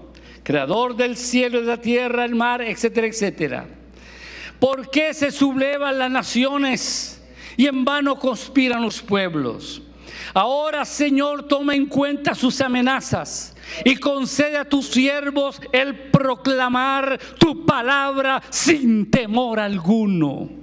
creador 0.42 0.94
del 0.94 1.16
cielo 1.16 1.58
y 1.58 1.62
de 1.62 1.66
la 1.66 1.80
tierra, 1.80 2.26
el 2.26 2.34
mar, 2.34 2.60
etcétera, 2.60 3.06
etcétera. 3.06 3.66
¿Por 4.60 4.90
qué 4.90 5.14
se 5.14 5.30
sublevan 5.30 5.98
las 5.98 6.10
naciones 6.10 7.24
y 7.56 7.68
en 7.68 7.86
vano 7.86 8.18
conspiran 8.18 8.82
los 8.82 9.00
pueblos? 9.00 9.80
Ahora, 10.34 10.84
Señor, 10.84 11.48
toma 11.48 11.74
en 11.74 11.86
cuenta 11.86 12.34
sus 12.34 12.60
amenazas 12.60 13.56
y 13.82 13.96
concede 13.96 14.58
a 14.58 14.68
tus 14.68 14.88
siervos 14.88 15.58
el 15.72 16.10
proclamar 16.10 17.18
tu 17.38 17.64
palabra 17.64 18.42
sin 18.50 19.10
temor 19.10 19.58
alguno. 19.58 20.61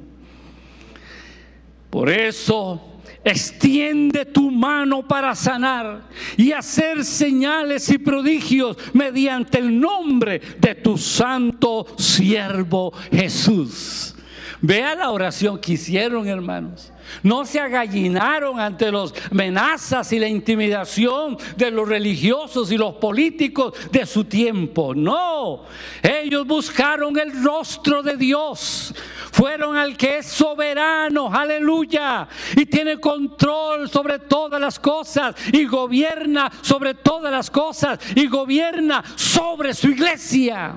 Por 1.90 2.10
eso, 2.10 2.90
extiende 3.24 4.26
tu 4.26 4.52
mano 4.52 5.08
para 5.08 5.36
sanar 5.36 6.08
y 6.38 6.52
hacer 6.52 7.04
señales 7.04 7.90
y 7.90 7.98
prodigios 7.98 8.78
mediante 8.94 9.60
el 9.60 9.80
nombre 9.80 10.40
de 10.60 10.76
tu 10.76 10.98
santo 10.98 11.88
siervo 11.98 12.94
Jesús. 13.12 14.16
Vea 14.62 14.96
la 14.96 15.12
oración 15.12 15.60
que 15.60 15.74
hicieron, 15.74 16.28
hermanos. 16.28 16.92
No 17.24 17.46
se 17.46 17.60
agallinaron 17.60 18.60
ante 18.60 18.92
las 18.92 19.14
amenazas 19.32 20.12
y 20.14 20.20
la 20.20 20.28
intimidación 20.28 21.38
de 21.56 21.72
los 21.72 21.88
religiosos 21.88 22.72
y 22.72 22.78
los 22.78 22.96
políticos 22.96 23.74
de 23.92 24.06
su 24.06 24.26
tiempo. 24.26 24.94
No, 24.96 25.66
ellos 26.02 26.46
buscaron 26.46 27.18
el 27.20 27.44
rostro 27.44 28.04
de 28.04 28.18
Dios. 28.18 28.94
Fueron 29.32 29.78
al 29.78 29.96
que 29.96 30.18
es 30.18 30.26
soberano, 30.26 31.34
aleluya, 31.34 32.28
y 32.56 32.66
tiene 32.66 33.00
control 33.00 33.90
sobre 33.90 34.20
todas 34.20 34.60
las 34.60 34.80
cosas 34.80 35.36
y 35.54 35.66
gobierna 35.66 36.52
sobre 36.62 36.94
todas 36.94 37.32
las 37.32 37.50
cosas 37.50 38.00
y 38.16 38.28
gobierna 38.28 39.04
sobre 39.16 39.74
su 39.74 39.90
iglesia. 39.90 40.76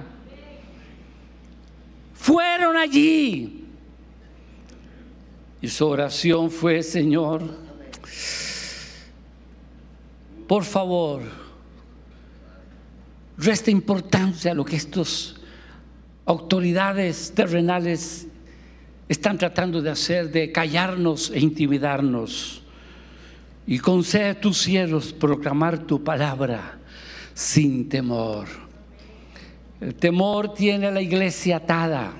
Fueron 2.15 2.77
allí 2.77 3.62
y 5.63 5.69
su 5.69 5.87
oración 5.87 6.51
fue, 6.51 6.83
Señor, 6.83 7.41
por 10.49 10.65
favor, 10.65 11.23
resta 13.39 13.71
importancia 13.71 14.51
a 14.51 14.55
lo 14.57 14.65
que 14.65 14.75
estas 14.75 15.37
autoridades 16.27 17.33
terrenales 17.33 18.27
están 19.09 19.39
tratando 19.39 19.81
de 19.81 19.91
hacer, 19.91 20.33
de 20.33 20.51
callarnos 20.51 21.31
e 21.31 21.39
intimidarnos. 21.39 22.63
Y 23.65 23.79
concede 23.79 24.31
a 24.31 24.41
tus 24.41 24.59
cielos 24.59 25.13
proclamar 25.13 25.79
tu 25.79 26.03
palabra 26.03 26.81
sin 27.35 27.89
temor. 27.89 28.49
El 29.81 29.95
temor 29.95 30.55
tiene 30.55 30.89
a 30.89 30.91
la 30.91 31.01
iglesia 31.01 31.59
atada, 31.59 32.13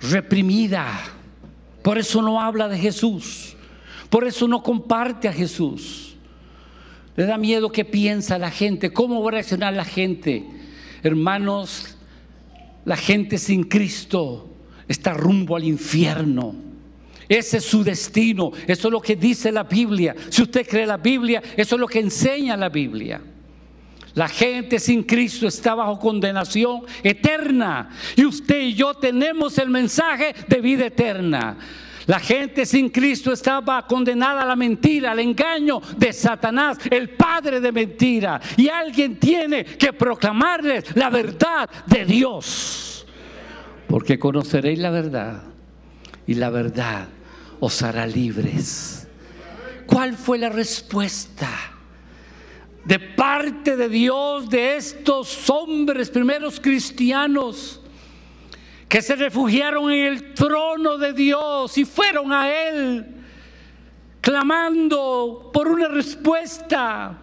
reprimida 0.00 1.19
por 1.82 1.98
eso 1.98 2.22
no 2.22 2.40
habla 2.40 2.68
de 2.68 2.78
Jesús. 2.78 3.56
Por 4.08 4.26
eso 4.26 4.48
no 4.48 4.62
comparte 4.62 5.28
a 5.28 5.32
Jesús. 5.32 6.16
Le 7.16 7.24
da 7.24 7.38
miedo 7.38 7.70
que 7.70 7.84
piensa 7.84 8.38
la 8.38 8.50
gente, 8.50 8.92
cómo 8.92 9.22
va 9.22 9.28
a 9.28 9.32
reaccionar 9.32 9.72
la 9.74 9.84
gente. 9.84 10.44
Hermanos, 11.02 11.96
la 12.84 12.96
gente 12.96 13.38
sin 13.38 13.64
Cristo 13.64 14.48
está 14.88 15.14
rumbo 15.14 15.56
al 15.56 15.64
infierno. 15.64 16.54
Ese 17.28 17.58
es 17.58 17.64
su 17.64 17.84
destino. 17.84 18.50
Eso 18.66 18.88
es 18.88 18.92
lo 18.92 19.00
que 19.00 19.14
dice 19.14 19.52
la 19.52 19.62
Biblia. 19.62 20.16
Si 20.28 20.42
usted 20.42 20.66
cree 20.66 20.86
la 20.86 20.96
Biblia, 20.96 21.40
eso 21.56 21.76
es 21.76 21.80
lo 21.80 21.86
que 21.86 22.00
enseña 22.00 22.56
la 22.56 22.68
Biblia. 22.68 23.20
La 24.14 24.28
gente 24.28 24.78
sin 24.78 25.04
Cristo 25.04 25.46
está 25.46 25.74
bajo 25.74 25.98
condenación 25.98 26.82
eterna. 27.02 27.90
Y 28.16 28.24
usted 28.24 28.60
y 28.60 28.74
yo 28.74 28.94
tenemos 28.94 29.58
el 29.58 29.70
mensaje 29.70 30.34
de 30.48 30.60
vida 30.60 30.86
eterna. 30.86 31.56
La 32.06 32.18
gente 32.18 32.66
sin 32.66 32.88
Cristo 32.88 33.32
estaba 33.32 33.86
condenada 33.86 34.42
a 34.42 34.46
la 34.46 34.56
mentira, 34.56 35.12
al 35.12 35.20
engaño 35.20 35.80
de 35.96 36.12
Satanás, 36.12 36.78
el 36.90 37.10
padre 37.10 37.60
de 37.60 37.70
mentira. 37.70 38.40
Y 38.56 38.68
alguien 38.68 39.16
tiene 39.16 39.64
que 39.64 39.92
proclamarles 39.92 40.96
la 40.96 41.08
verdad 41.08 41.70
de 41.86 42.04
Dios. 42.04 43.06
Porque 43.86 44.18
conoceréis 44.18 44.80
la 44.80 44.90
verdad 44.90 45.42
y 46.26 46.34
la 46.34 46.50
verdad 46.50 47.08
os 47.60 47.82
hará 47.82 48.06
libres. 48.06 49.06
¿Cuál 49.86 50.14
fue 50.14 50.38
la 50.38 50.48
respuesta? 50.48 51.48
De 52.84 52.98
parte 52.98 53.76
de 53.76 53.88
Dios 53.88 54.48
de 54.48 54.76
estos 54.76 55.48
hombres, 55.50 56.10
primeros 56.10 56.58
cristianos, 56.60 57.80
que 58.88 59.02
se 59.02 59.14
refugiaron 59.16 59.90
en 59.92 60.06
el 60.06 60.34
trono 60.34 60.98
de 60.98 61.12
Dios 61.12 61.76
y 61.78 61.84
fueron 61.84 62.32
a 62.32 62.50
Él 62.50 63.06
clamando 64.20 65.50
por 65.52 65.68
una 65.68 65.88
respuesta. 65.88 67.18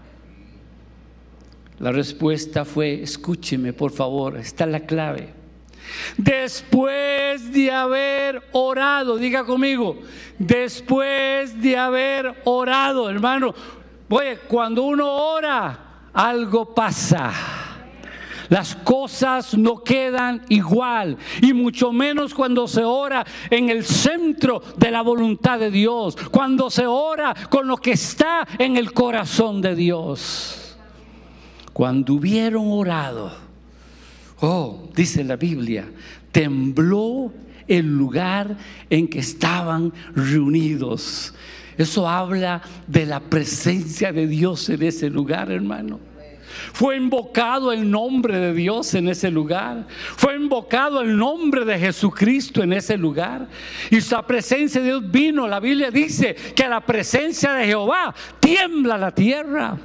La 1.79 1.91
respuesta 1.91 2.65
fue, 2.65 3.03
escúcheme 3.03 3.73
por 3.73 3.91
favor, 3.91 4.37
está 4.37 4.65
la 4.65 4.79
clave. 4.79 5.33
Después 6.17 7.51
de 7.53 7.71
haber 7.71 8.41
orado, 8.51 9.17
diga 9.17 9.45
conmigo, 9.45 9.99
después 10.37 11.61
de 11.61 11.77
haber 11.77 12.41
orado, 12.45 13.09
hermano, 13.09 13.53
Oye, 14.09 14.39
cuando 14.47 14.83
uno 14.83 15.11
ora, 15.11 16.09
algo 16.13 16.73
pasa. 16.73 17.33
Las 18.49 18.75
cosas 18.75 19.57
no 19.57 19.83
quedan 19.83 20.45
igual 20.47 21.17
y 21.41 21.51
mucho 21.51 21.91
menos 21.91 22.33
cuando 22.33 22.67
se 22.67 22.83
ora 22.83 23.25
en 23.49 23.69
el 23.69 23.83
centro 23.83 24.61
de 24.77 24.89
la 24.89 25.01
voluntad 25.01 25.59
de 25.59 25.69
Dios, 25.69 26.15
cuando 26.31 26.69
se 26.69 26.85
ora 26.85 27.35
con 27.49 27.67
lo 27.67 27.75
que 27.75 27.91
está 27.91 28.47
en 28.57 28.77
el 28.77 28.93
corazón 28.93 29.61
de 29.61 29.75
Dios. 29.75 30.77
Cuando 31.73 32.13
hubieron 32.13 32.71
orado, 32.71 33.31
oh, 34.39 34.89
dice 34.95 35.25
la 35.25 35.35
Biblia, 35.35 35.91
tembló 36.31 37.33
el 37.67 37.85
lugar 37.97 38.55
en 38.89 39.09
que 39.09 39.19
estaban 39.19 39.91
reunidos. 40.15 41.33
Eso 41.77 42.07
habla 42.07 42.61
de 42.87 43.05
la 43.05 43.19
presencia 43.19 44.11
de 44.11 44.27
Dios 44.27 44.69
en 44.69 44.83
ese 44.83 45.09
lugar, 45.09 45.51
hermano. 45.51 45.99
Fue 46.73 46.97
invocado 46.97 47.71
el 47.71 47.89
nombre 47.89 48.37
de 48.37 48.53
Dios 48.53 48.93
en 48.95 49.09
ese 49.09 49.29
lugar. 49.29 49.85
Fue 50.15 50.35
invocado 50.35 51.01
el 51.01 51.15
nombre 51.15 51.65
de 51.65 51.77
Jesucristo 51.77 52.63
en 52.63 52.73
ese 52.73 52.97
lugar. 52.97 53.47
Y 53.91 54.01
su 54.01 54.15
presencia 54.25 54.81
de 54.81 54.87
Dios 54.87 55.11
vino. 55.11 55.47
La 55.47 55.59
Biblia 55.59 55.91
dice 55.91 56.35
que 56.55 56.63
a 56.63 56.69
la 56.69 56.81
presencia 56.81 57.53
de 57.53 57.65
Jehová 57.65 58.13
tiembla 58.39 58.97
la 58.97 59.11
tierra. 59.11 59.77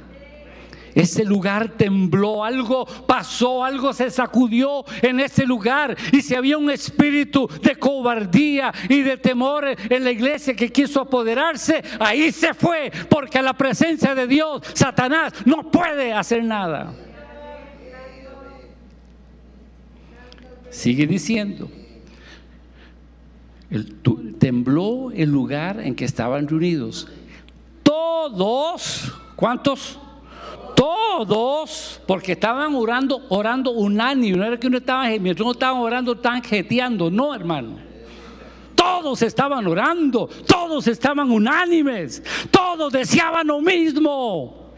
Ese 0.95 1.23
lugar 1.23 1.69
tembló, 1.69 2.43
algo 2.43 2.85
pasó, 2.85 3.63
algo 3.63 3.93
se 3.93 4.11
sacudió 4.11 4.85
en 5.01 5.19
ese 5.19 5.45
lugar. 5.45 5.97
Y 6.11 6.21
si 6.21 6.35
había 6.35 6.57
un 6.57 6.69
espíritu 6.69 7.49
de 7.61 7.75
cobardía 7.75 8.71
y 8.89 9.01
de 9.01 9.17
temor 9.17 9.65
en 9.67 10.03
la 10.03 10.11
iglesia 10.11 10.55
que 10.55 10.71
quiso 10.71 11.01
apoderarse, 11.01 11.83
ahí 11.99 12.31
se 12.31 12.53
fue, 12.53 12.91
porque 13.09 13.39
a 13.39 13.41
la 13.41 13.53
presencia 13.53 14.13
de 14.13 14.27
Dios, 14.27 14.61
Satanás 14.73 15.33
no 15.45 15.71
puede 15.71 16.13
hacer 16.13 16.43
nada. 16.43 16.93
Sigue 20.69 21.05
diciendo, 21.05 21.69
tembló 24.39 25.11
el 25.11 25.29
lugar 25.29 25.79
en 25.79 25.95
que 25.95 26.05
estaban 26.05 26.47
reunidos. 26.47 27.07
Todos, 27.83 29.13
¿cuántos? 29.35 29.99
Todos, 30.83 32.01
porque 32.05 32.33
estaban 32.33 32.75
orando, 32.75 33.21
orando 33.29 33.71
unánime, 33.71 34.35
no 34.37 34.43
era 34.43 34.59
que 34.59 34.67
uno 34.67 34.79
estaba, 34.79 35.07
mientras 35.07 35.39
uno 35.39 35.53
estaba 35.53 35.79
orando, 35.79 36.11
estaban 36.11 36.43
jeteando, 36.43 37.09
no 37.09 37.33
hermano. 37.33 37.77
Todos 38.75 39.21
estaban 39.21 39.65
orando, 39.65 40.27
todos 40.45 40.85
estaban 40.87 41.31
unánimes, 41.31 42.21
todos 42.51 42.91
deseaban 42.91 43.47
lo 43.47 43.61
mismo. 43.61 44.73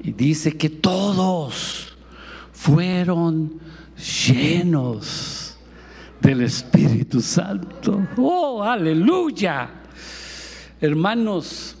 Y 0.00 0.10
dice 0.10 0.56
que 0.58 0.70
todos 0.70 1.96
fueron 2.52 3.60
llenos 4.26 5.56
del 6.20 6.42
Espíritu 6.42 7.20
Santo. 7.20 8.08
Oh, 8.16 8.60
aleluya. 8.60 9.70
Hermanos, 10.80 11.76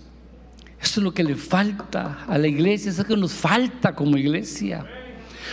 eso 0.82 0.98
es 0.98 1.04
lo 1.04 1.14
que 1.14 1.22
le 1.22 1.36
falta 1.36 2.24
a 2.26 2.36
la 2.36 2.48
iglesia, 2.48 2.90
eso 2.90 3.02
es 3.02 3.08
lo 3.08 3.14
que 3.14 3.20
nos 3.20 3.32
falta 3.32 3.94
como 3.94 4.16
iglesia. 4.16 4.84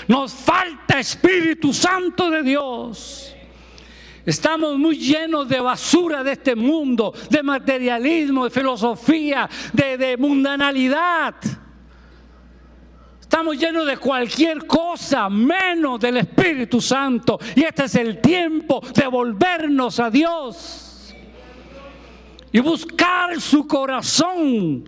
Nos 0.08 0.34
falta 0.34 1.00
Espíritu 1.00 1.72
Santo 1.72 2.32
de 2.32 2.42
Dios. 2.42 3.36
Estamos 4.26 4.78
muy 4.80 4.98
llenos 4.98 5.48
de 5.48 5.60
basura 5.60 6.24
de 6.24 6.32
este 6.32 6.56
mundo, 6.56 7.14
de 7.30 7.44
materialismo, 7.44 8.46
de 8.46 8.50
filosofía, 8.50 9.48
de, 9.72 10.18
mundanalidad. 10.18 11.36
estamos 13.22 13.56
llenos 13.56 13.86
de 13.86 13.98
cualquier 13.98 14.66
cosa 14.66 15.30
menos 15.30 16.00
del 16.00 16.18
Espíritu 16.18 16.82
Santo. 16.82 17.40
Y 17.56 17.64
este 17.64 17.84
es 17.84 17.94
el 17.94 18.20
tiempo 18.20 18.82
de 18.96 19.06
volvernos 19.06 20.00
a 20.00 20.10
Dios 20.10 20.89
y 22.52 22.60
buscar 22.60 23.40
su 23.40 23.68
corazón 23.68 24.84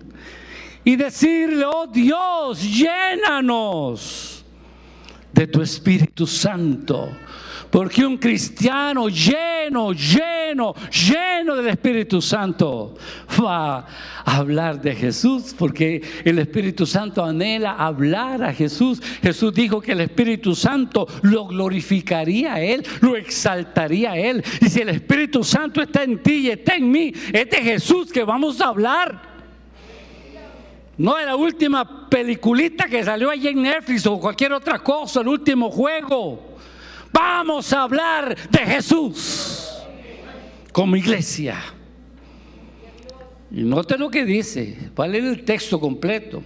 y 0.84 0.96
decirle, 0.96 1.66
oh 1.66 1.88
Dios, 1.88 2.62
llénanos 2.62 4.44
de 5.32 5.48
tu 5.48 5.62
Espíritu 5.62 6.26
Santo. 6.26 7.10
Porque 7.72 8.06
un 8.06 8.18
cristiano 8.18 9.08
lleno, 9.08 9.94
lleno, 9.94 10.76
lleno 10.90 11.56
del 11.56 11.70
Espíritu 11.70 12.22
Santo 12.22 12.96
va 13.42 13.88
a 14.26 14.38
hablar 14.38 14.82
de 14.82 14.94
Jesús, 14.94 15.56
porque 15.58 16.02
el 16.26 16.40
Espíritu 16.40 16.86
Santo 16.86 17.24
anhela 17.24 17.72
hablar 17.72 18.44
a 18.44 18.54
Jesús. 18.54 19.02
Jesús 19.22 19.54
dijo 19.54 19.80
que 19.80 19.94
el 19.94 20.02
Espíritu 20.02 20.54
Santo 20.54 21.08
lo 21.22 21.48
glorificaría 21.48 22.56
a 22.56 22.62
Él, 22.62 22.86
lo 23.00 23.16
exaltaría 23.16 24.12
a 24.12 24.18
Él. 24.18 24.44
Y 24.60 24.68
si 24.68 24.82
el 24.82 24.90
Espíritu 24.90 25.42
Santo 25.42 25.82
está 25.82 26.04
en 26.04 26.22
ti 26.22 26.48
y 26.48 26.50
está 26.50 26.76
en 26.76 26.92
mí, 26.92 27.14
es 27.32 27.50
de 27.50 27.58
Jesús 27.58 28.12
que 28.12 28.26
vamos 28.26 28.60
a 28.60 28.68
hablar. 28.68 29.32
No 30.98 31.16
de 31.16 31.26
la 31.26 31.38
última 31.38 32.10
peliculita 32.10 32.86
que 32.88 33.04
salió 33.04 33.30
allí 33.30 33.48
en 33.48 33.62
Netflix 33.62 34.06
o 34.06 34.20
cualquier 34.20 34.52
otra 34.52 34.80
cosa, 34.80 35.22
el 35.22 35.30
último 35.30 35.72
juego. 35.72 36.52
Vamos 37.12 37.72
a 37.74 37.84
hablar 37.84 38.36
de 38.50 38.60
Jesús 38.60 39.70
como 40.72 40.96
iglesia. 40.96 41.62
Y 43.52 43.64
note 43.64 43.98
lo 43.98 44.10
que 44.10 44.24
dice, 44.24 44.92
va 44.98 45.06
a 45.06 45.08
leer 45.08 45.26
el 45.26 45.44
texto 45.44 45.80
completo. 45.80 46.42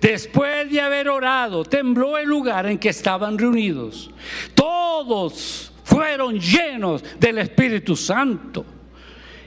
Después 0.00 0.70
de 0.70 0.80
haber 0.80 1.08
orado, 1.08 1.64
tembló 1.64 2.18
el 2.18 2.28
lugar 2.28 2.66
en 2.66 2.78
que 2.78 2.88
estaban 2.88 3.38
reunidos. 3.38 4.10
Todos 4.54 5.72
fueron 5.84 6.40
llenos 6.40 7.04
del 7.20 7.38
Espíritu 7.38 7.94
Santo 7.94 8.64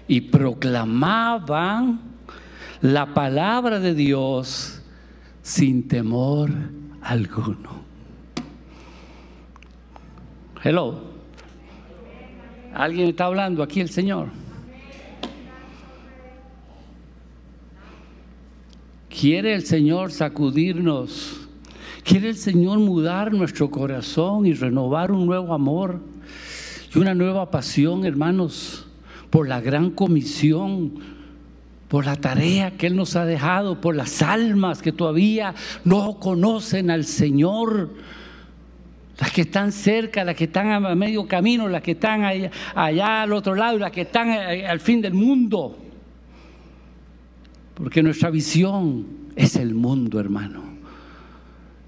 y 0.07 0.21
proclamaban 0.21 1.99
la 2.81 3.13
palabra 3.13 3.79
de 3.79 3.93
Dios 3.93 4.81
sin 5.41 5.87
temor 5.87 6.51
alguno. 7.01 7.84
Hello. 10.63 10.99
¿Alguien 12.73 13.09
está 13.09 13.25
hablando 13.25 13.63
aquí 13.63 13.81
el 13.81 13.89
Señor? 13.89 14.27
¿Quiere 19.09 19.53
el 19.53 19.65
Señor 19.65 20.11
sacudirnos? 20.11 21.47
¿Quiere 22.03 22.29
el 22.29 22.35
Señor 22.35 22.79
mudar 22.79 23.33
nuestro 23.33 23.71
corazón 23.71 24.45
y 24.45 24.53
renovar 24.53 25.11
un 25.11 25.25
nuevo 25.25 25.53
amor 25.53 26.01
y 26.93 26.99
una 26.99 27.13
nueva 27.13 27.49
pasión, 27.49 28.05
hermanos, 28.05 28.87
por 29.29 29.47
la 29.47 29.61
gran 29.61 29.91
comisión, 29.91 30.95
por 31.87 32.05
la 32.05 32.15
tarea 32.15 32.71
que 32.71 32.87
Él 32.87 32.95
nos 32.95 33.15
ha 33.15 33.25
dejado, 33.25 33.79
por 33.79 33.95
las 33.95 34.21
almas 34.21 34.81
que 34.81 34.91
todavía 34.91 35.55
no 35.83 36.19
conocen 36.19 36.89
al 36.91 37.05
Señor? 37.05 37.91
Las 39.17 39.31
que 39.31 39.41
están 39.41 39.71
cerca, 39.71 40.23
las 40.23 40.35
que 40.35 40.45
están 40.45 40.71
a 40.71 40.95
medio 40.95 41.25
camino, 41.27 41.67
las 41.69 41.81
que 41.81 41.91
están 41.91 42.23
allá, 42.75 43.21
al 43.21 43.33
otro 43.33 43.55
lado, 43.55 43.77
las 43.77 43.91
que 43.91 44.01
están 44.01 44.29
eh, 44.29 44.67
al 44.67 44.79
fin 44.79 45.01
del 45.01 45.13
mundo. 45.13 45.77
Porque 47.73 48.03
nuestra 48.03 48.29
visión 48.29 49.05
es 49.35 49.55
el 49.55 49.73
mundo, 49.73 50.19
hermano. 50.19 50.63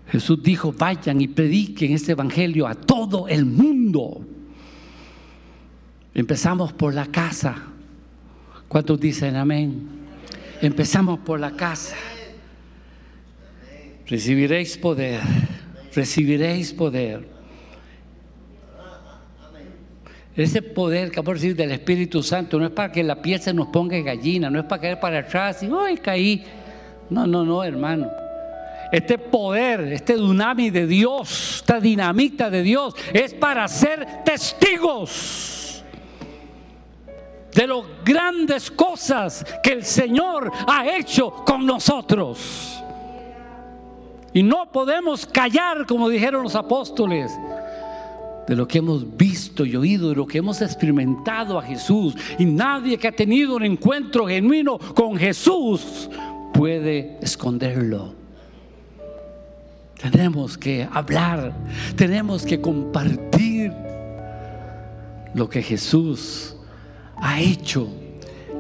Jesús 0.10 0.42
dijo, 0.42 0.72
vayan 0.72 1.20
y 1.20 1.28
prediquen 1.28 1.92
este 1.92 2.14
evangelio 2.14 2.66
a 2.66 2.76
todo 2.76 3.28
el 3.28 3.46
mundo. 3.46 4.26
Empezamos 6.14 6.72
por 6.72 6.94
la 6.94 7.08
casa. 7.08 7.56
¿Cuántos 8.70 9.00
dicen 9.00 9.36
amén? 9.36 9.88
Empezamos 10.62 11.20
por 11.20 11.40
la 11.40 11.52
casa. 11.52 11.96
Recibiréis 14.08 14.78
poder 14.78 15.20
recibiréis 15.98 16.72
poder. 16.74 17.28
Ese 20.36 20.62
poder 20.62 21.10
que 21.10 21.24
por 21.24 21.36
decir 21.36 21.56
del 21.56 21.72
Espíritu 21.72 22.22
Santo 22.22 22.60
no 22.60 22.66
es 22.66 22.72
para 22.72 22.92
que 22.92 23.04
la 23.04 23.20
piel 23.20 23.42
se 23.42 23.52
nos 23.52 23.70
ponga 23.70 23.98
gallina, 24.00 24.52
no 24.52 24.60
es 24.60 24.66
para 24.66 24.82
caer 24.82 25.00
para 25.00 25.20
atrás 25.20 25.64
y 25.64 25.70
¡ay, 25.76 25.98
caí! 25.98 26.46
No, 27.10 27.26
no, 27.26 27.44
no, 27.44 27.64
hermano. 27.64 28.12
Este 28.92 29.18
poder, 29.18 29.92
este 29.92 30.14
dunami 30.14 30.70
de 30.70 30.86
Dios, 30.86 31.58
esta 31.58 31.80
dinamita 31.80 32.52
de 32.52 32.62
Dios, 32.62 32.94
es 33.12 33.34
para 33.34 33.68
ser 33.68 34.24
testigos 34.24 35.84
de 37.52 37.66
las 37.66 37.84
grandes 38.06 38.70
cosas 38.70 39.44
que 39.64 39.72
el 39.72 39.84
Señor 39.84 40.52
ha 40.68 40.88
hecho 40.96 41.32
con 41.32 41.66
nosotros. 41.66 42.84
Y 44.38 44.44
no 44.44 44.72
podemos 44.72 45.26
callar, 45.26 45.88
como 45.88 46.10
dijeron 46.10 46.44
los 46.44 46.54
apóstoles, 46.54 47.32
de 48.48 48.56
lo 48.56 48.68
que 48.68 48.78
hemos 48.78 49.18
visto 49.18 49.66
y 49.66 49.76
oído, 49.76 50.10
de 50.10 50.16
lo 50.16 50.28
que 50.28 50.38
hemos 50.38 50.62
experimentado 50.62 51.58
a 51.58 51.64
Jesús. 51.64 52.16
Y 52.38 52.46
nadie 52.46 53.00
que 53.00 53.08
ha 53.08 53.12
tenido 53.12 53.56
un 53.56 53.66
encuentro 53.66 54.28
genuino 54.28 54.78
con 54.78 55.18
Jesús 55.18 56.08
puede 56.54 57.18
esconderlo. 57.20 58.14
Tenemos 60.00 60.56
que 60.56 60.88
hablar, 60.92 61.52
tenemos 61.96 62.46
que 62.46 62.62
compartir 62.62 63.74
lo 65.34 65.50
que 65.50 65.64
Jesús 65.64 66.56
ha 67.16 67.42
hecho, 67.42 67.88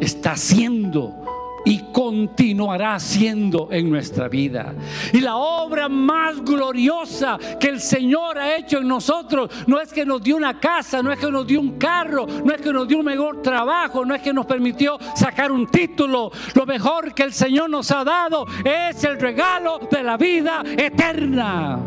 está 0.01 0.31
haciendo 0.31 1.26
y 1.67 1.79
continuará 1.91 2.97
siendo 2.97 3.67
en 3.71 3.89
nuestra 3.89 4.29
vida. 4.29 4.73
Y 5.11 5.19
la 5.19 5.35
obra 5.35 5.89
más 5.89 6.41
gloriosa 6.41 7.37
que 7.59 7.67
el 7.67 7.81
Señor 7.81 8.37
ha 8.37 8.55
hecho 8.55 8.77
en 8.77 8.87
nosotros 8.87 9.51
no 9.67 9.81
es 9.81 9.91
que 9.91 10.05
nos 10.05 10.23
dio 10.23 10.37
una 10.37 10.61
casa, 10.61 11.03
no 11.03 11.11
es 11.11 11.19
que 11.19 11.29
nos 11.29 11.45
dio 11.45 11.59
un 11.59 11.77
carro, 11.77 12.25
no 12.25 12.53
es 12.53 12.61
que 12.61 12.71
nos 12.71 12.87
dio 12.87 12.99
un 12.99 13.05
mejor 13.05 13.41
trabajo, 13.41 14.05
no 14.05 14.15
es 14.15 14.21
que 14.21 14.31
nos 14.31 14.45
permitió 14.45 14.97
sacar 15.13 15.51
un 15.51 15.67
título. 15.67 16.31
Lo 16.55 16.65
mejor 16.65 17.13
que 17.13 17.23
el 17.23 17.33
Señor 17.33 17.69
nos 17.69 17.91
ha 17.91 18.05
dado 18.05 18.45
es 18.63 19.03
el 19.03 19.19
regalo 19.19 19.79
de 19.91 20.03
la 20.03 20.15
vida 20.15 20.63
eterna. 20.77 21.79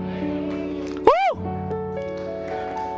¡Uh! 1.00 1.60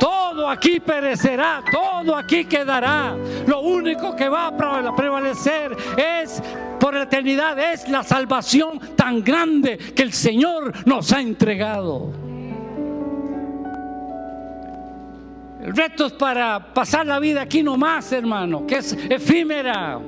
Todo 0.01 0.49
aquí 0.49 0.81
perecerá, 0.81 1.63
todo 1.71 2.13
aquí 2.13 2.43
quedará. 2.43 3.15
Lo 3.47 3.61
único 3.61 4.13
que 4.17 4.27
va 4.27 4.47
a 4.47 4.57
prevalecer 4.57 5.77
es 5.95 6.43
por 6.83 6.95
la 6.95 7.03
eternidad 7.03 7.57
es 7.71 7.87
la 7.87 8.03
salvación 8.03 8.77
tan 8.97 9.23
grande 9.23 9.77
que 9.77 10.03
el 10.03 10.11
Señor 10.11 10.85
nos 10.85 11.13
ha 11.13 11.21
entregado. 11.21 12.11
El 15.61 15.73
reto 15.73 16.07
es 16.07 16.11
para 16.11 16.73
pasar 16.73 17.05
la 17.05 17.19
vida 17.19 17.43
aquí 17.43 17.63
nomás, 17.63 18.11
hermano, 18.11 18.67
que 18.67 18.79
es 18.79 18.91
efímera. 19.09 20.01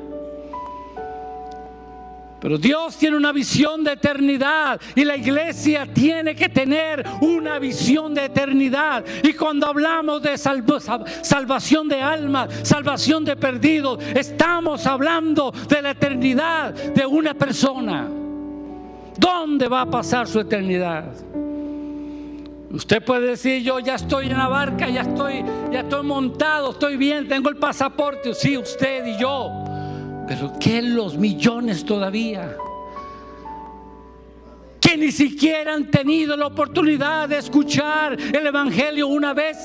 Pero 2.45 2.59
Dios 2.59 2.95
tiene 2.97 3.17
una 3.17 3.31
visión 3.31 3.83
de 3.83 3.93
eternidad 3.93 4.79
y 4.93 5.03
la 5.03 5.17
iglesia 5.17 5.87
tiene 5.91 6.35
que 6.35 6.47
tener 6.47 7.03
una 7.21 7.57
visión 7.57 8.13
de 8.13 8.25
eternidad. 8.25 9.03
Y 9.23 9.33
cuando 9.33 9.65
hablamos 9.65 10.21
de 10.21 10.37
salvación 10.37 11.87
de 11.87 11.99
almas, 11.99 12.49
salvación 12.61 13.25
de 13.25 13.35
perdidos, 13.35 13.97
estamos 14.13 14.85
hablando 14.85 15.49
de 15.49 15.81
la 15.81 15.89
eternidad 15.89 16.71
de 16.71 17.03
una 17.03 17.33
persona. 17.33 18.07
¿Dónde 19.17 19.67
va 19.67 19.81
a 19.81 19.89
pasar 19.89 20.27
su 20.27 20.39
eternidad? 20.39 21.05
Usted 22.69 23.03
puede 23.03 23.29
decir, 23.29 23.63
yo 23.63 23.79
ya 23.79 23.95
estoy 23.95 24.27
en 24.27 24.37
la 24.37 24.49
barca, 24.49 24.87
ya 24.87 25.01
estoy, 25.01 25.43
ya 25.71 25.79
estoy 25.79 26.03
montado, 26.03 26.73
estoy 26.73 26.95
bien, 26.95 27.27
tengo 27.27 27.49
el 27.49 27.57
pasaporte. 27.57 28.35
Sí, 28.35 28.55
usted 28.55 29.03
y 29.03 29.17
yo. 29.17 29.74
Pero 30.27 30.53
¿qué 30.59 30.81
los 30.81 31.17
millones 31.17 31.85
todavía? 31.85 32.55
Que 34.81 34.97
ni 34.97 35.11
siquiera 35.11 35.73
han 35.73 35.91
tenido 35.91 36.35
la 36.35 36.47
oportunidad 36.47 37.29
de 37.29 37.37
escuchar 37.37 38.13
el 38.13 38.47
Evangelio 38.47 39.07
una 39.07 39.33
vez. 39.33 39.57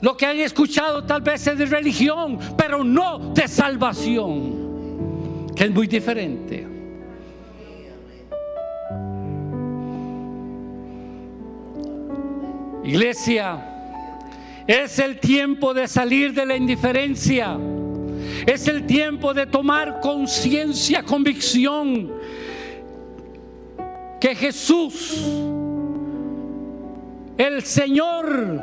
Lo 0.00 0.16
que 0.16 0.26
han 0.26 0.38
escuchado 0.38 1.04
tal 1.04 1.22
vez 1.22 1.46
es 1.46 1.58
de 1.58 1.66
religión, 1.66 2.38
pero 2.56 2.84
no 2.84 3.32
de 3.32 3.48
salvación, 3.48 5.46
que 5.56 5.64
es 5.64 5.70
muy 5.70 5.86
diferente. 5.86 6.68
Iglesia, 12.84 13.74
es 14.66 14.98
el 14.98 15.18
tiempo 15.18 15.72
de 15.72 15.88
salir 15.88 16.34
de 16.34 16.44
la 16.44 16.54
indiferencia. 16.54 17.56
Es 18.46 18.68
el 18.68 18.86
tiempo 18.86 19.32
de 19.32 19.46
tomar 19.46 20.00
conciencia, 20.00 21.02
convicción 21.02 22.12
que 24.20 24.34
Jesús, 24.34 25.24
el 27.36 27.62
Señor, 27.62 28.62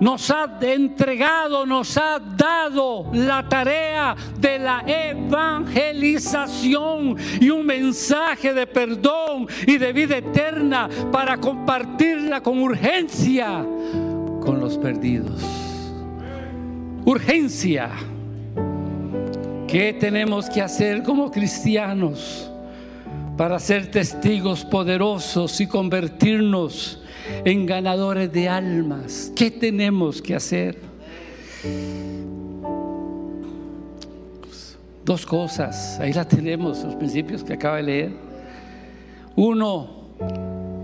nos 0.00 0.30
ha 0.30 0.58
entregado, 0.60 1.64
nos 1.64 1.96
ha 1.96 2.18
dado 2.18 3.06
la 3.12 3.48
tarea 3.48 4.16
de 4.38 4.58
la 4.58 4.82
evangelización 4.86 7.16
y 7.40 7.48
un 7.50 7.64
mensaje 7.64 8.52
de 8.52 8.66
perdón 8.66 9.46
y 9.66 9.78
de 9.78 9.92
vida 9.92 10.18
eterna 10.18 10.90
para 11.10 11.38
compartirla 11.38 12.42
con 12.42 12.58
urgencia 12.58 13.64
con 14.46 14.60
los 14.60 14.78
perdidos. 14.78 15.42
Urgencia. 17.04 17.90
¿Qué 19.68 19.96
tenemos 19.98 20.48
que 20.48 20.62
hacer 20.62 21.02
como 21.02 21.30
cristianos 21.30 22.50
para 23.36 23.58
ser 23.58 23.90
testigos 23.90 24.64
poderosos 24.64 25.60
y 25.60 25.66
convertirnos 25.66 27.02
en 27.44 27.66
ganadores 27.66 28.32
de 28.32 28.48
almas. 28.48 29.32
¿Qué 29.34 29.50
tenemos 29.50 30.22
que 30.22 30.34
hacer? 30.34 30.78
Dos 35.04 35.24
cosas, 35.24 36.00
ahí 36.00 36.12
la 36.12 36.26
tenemos, 36.26 36.82
los 36.82 36.96
principios 36.96 37.44
que 37.44 37.52
acaba 37.52 37.76
de 37.76 37.82
leer. 37.82 38.12
Uno, 39.36 40.08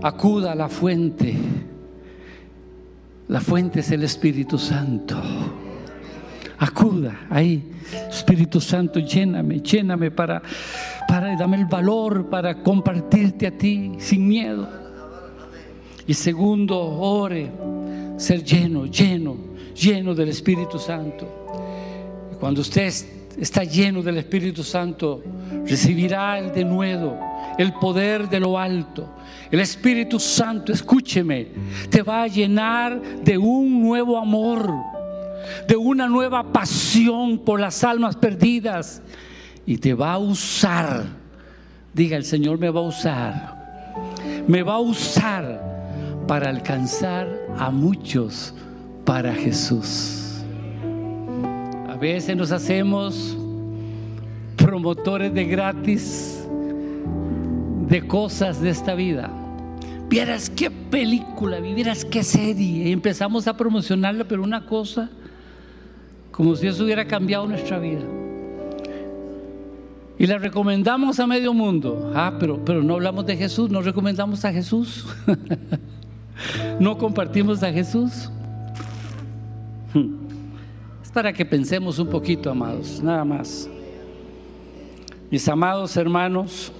acuda 0.01 0.53
a 0.53 0.55
la 0.55 0.69
fuente. 0.69 1.35
La 3.27 3.41
fuente 3.41 3.79
es 3.79 3.91
el 3.91 4.03
Espíritu 4.03 4.57
Santo. 4.57 5.21
Acuda 6.63 7.27
ahí, 7.29 7.61
Espíritu 8.09 8.61
Santo, 8.61 9.01
lléname, 9.01 9.59
lléname 9.59 10.11
para, 10.11 10.41
para 11.09 11.35
dame 11.35 11.57
el 11.57 11.65
valor 11.65 12.29
para 12.29 12.63
compartirte 12.63 13.47
a 13.47 13.51
ti 13.51 13.91
sin 13.97 14.25
miedo. 14.25 14.69
Y 16.07 16.13
segundo, 16.13 16.79
ore, 16.79 17.51
ser 18.15 18.45
lleno, 18.45 18.85
lleno, 18.85 19.35
lleno 19.75 20.15
del 20.15 20.29
Espíritu 20.29 20.79
Santo. 20.79 21.27
Cuando 22.39 22.61
usted 22.61 22.93
está 23.37 23.65
lleno 23.65 24.01
del 24.01 24.19
Espíritu 24.19 24.63
Santo, 24.63 25.21
recibirá 25.67 26.39
el 26.39 26.53
denuedo, 26.53 27.19
el 27.57 27.73
poder 27.73 28.29
de 28.29 28.39
lo 28.39 28.57
alto. 28.57 29.09
El 29.51 29.59
Espíritu 29.59 30.17
Santo, 30.17 30.71
escúcheme, 30.71 31.47
te 31.89 32.01
va 32.03 32.23
a 32.23 32.27
llenar 32.27 33.01
de 33.21 33.37
un 33.37 33.81
nuevo 33.81 34.17
amor, 34.17 34.71
de 35.67 35.75
una 35.75 36.07
nueva 36.07 36.51
pasión 36.51 37.39
por 37.39 37.59
las 37.59 37.83
almas 37.83 38.15
perdidas 38.15 39.01
y 39.65 39.77
te 39.77 39.93
va 39.93 40.13
a 40.13 40.17
usar. 40.17 41.05
Diga, 41.93 42.17
el 42.17 42.25
Señor 42.25 42.57
me 42.59 42.69
va 42.69 42.79
a 42.79 42.83
usar. 42.83 43.63
Me 44.47 44.63
va 44.63 44.75
a 44.75 44.79
usar 44.79 45.61
para 46.27 46.49
alcanzar 46.49 47.27
a 47.57 47.69
muchos 47.69 48.53
para 49.05 49.33
Jesús. 49.33 50.43
A 51.87 51.95
veces 51.95 52.35
nos 52.35 52.51
hacemos 52.51 53.37
promotores 54.57 55.33
de 55.33 55.45
gratis 55.45 56.43
de 57.87 58.07
cosas 58.07 58.61
de 58.61 58.69
esta 58.69 58.95
vida. 58.95 59.29
Vieras 60.09 60.49
qué 60.49 60.71
película, 60.71 61.59
vieras 61.59 62.05
qué 62.05 62.23
serie. 62.23 62.89
Y 62.89 62.91
empezamos 62.91 63.47
a 63.47 63.57
promocionarla, 63.57 64.25
pero 64.25 64.43
una 64.43 64.65
cosa, 64.65 65.09
como 66.33 66.55
si 66.55 66.65
eso 66.65 66.83
hubiera 66.83 67.05
cambiado 67.05 67.47
nuestra 67.47 67.77
vida. 67.77 68.01
Y 70.17 70.25
la 70.25 70.39
recomendamos 70.39 71.19
a 71.19 71.27
medio 71.27 71.53
mundo. 71.53 72.11
Ah, 72.15 72.33
pero, 72.39 72.57
pero 72.65 72.81
no 72.81 72.95
hablamos 72.95 73.25
de 73.27 73.37
Jesús, 73.37 73.69
no 73.69 73.81
recomendamos 73.81 74.43
a 74.43 74.51
Jesús. 74.51 75.05
¿No 76.79 76.97
compartimos 76.97 77.61
a 77.61 77.71
Jesús? 77.71 78.31
Es 81.03 81.11
para 81.11 81.31
que 81.31 81.45
pensemos 81.45 81.99
un 81.99 82.07
poquito, 82.07 82.49
amados, 82.49 82.99
nada 83.01 83.23
más. 83.23 83.69
Mis 85.29 85.47
amados 85.47 85.95
hermanos, 85.97 86.71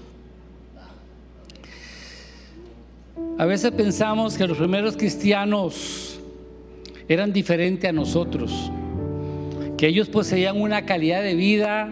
a 3.37 3.45
veces 3.45 3.71
pensamos 3.71 4.35
que 4.35 4.47
los 4.47 4.57
primeros 4.57 4.97
cristianos 4.97 6.19
eran 7.07 7.31
diferentes 7.31 7.87
a 7.87 7.93
nosotros, 7.93 8.71
que 9.83 9.89
ellos 9.89 10.07
poseían 10.07 10.61
una 10.61 10.85
calidad 10.85 11.21
de 11.21 11.35
vida 11.35 11.89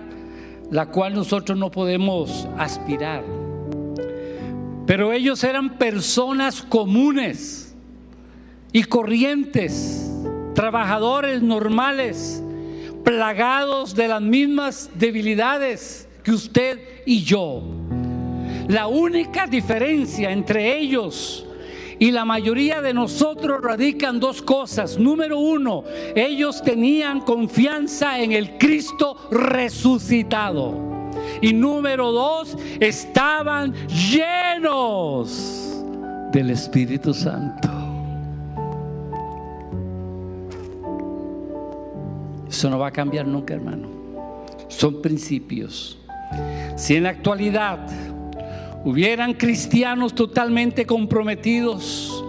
la 0.71 0.85
cual 0.85 1.13
nosotros 1.13 1.57
no 1.59 1.71
podemos 1.71 2.47
aspirar. 2.57 3.21
Pero 4.87 5.11
ellos 5.11 5.43
eran 5.43 5.77
personas 5.77 6.61
comunes 6.61 7.75
y 8.71 8.85
corrientes, 8.85 10.09
trabajadores 10.55 11.41
normales, 11.41 12.41
plagados 13.03 13.93
de 13.93 14.07
las 14.07 14.21
mismas 14.21 14.89
debilidades 14.95 16.07
que 16.23 16.31
usted 16.31 16.79
y 17.05 17.25
yo. 17.25 17.61
La 18.69 18.87
única 18.87 19.47
diferencia 19.47 20.31
entre 20.31 20.77
ellos 20.79 21.45
y 22.01 22.09
la 22.09 22.25
mayoría 22.25 22.81
de 22.81 22.95
nosotros 22.95 23.61
radican 23.61 24.19
dos 24.19 24.41
cosas. 24.41 24.97
Número 24.97 25.37
uno, 25.37 25.83
ellos 26.15 26.63
tenían 26.63 27.21
confianza 27.21 28.19
en 28.19 28.31
el 28.31 28.57
Cristo 28.57 29.15
resucitado. 29.29 30.73
Y 31.43 31.53
número 31.53 32.11
dos, 32.11 32.57
estaban 32.79 33.75
llenos 33.87 35.79
del 36.31 36.49
Espíritu 36.49 37.13
Santo. 37.13 37.69
Eso 42.49 42.67
no 42.71 42.79
va 42.79 42.87
a 42.87 42.91
cambiar 42.91 43.27
nunca, 43.27 43.53
hermano. 43.53 43.87
Son 44.69 45.03
principios. 45.03 45.99
Si 46.77 46.95
en 46.95 47.03
la 47.03 47.09
actualidad 47.09 47.77
hubieran 48.83 49.33
cristianos 49.33 50.15
totalmente 50.15 50.85
comprometidos 50.85 52.23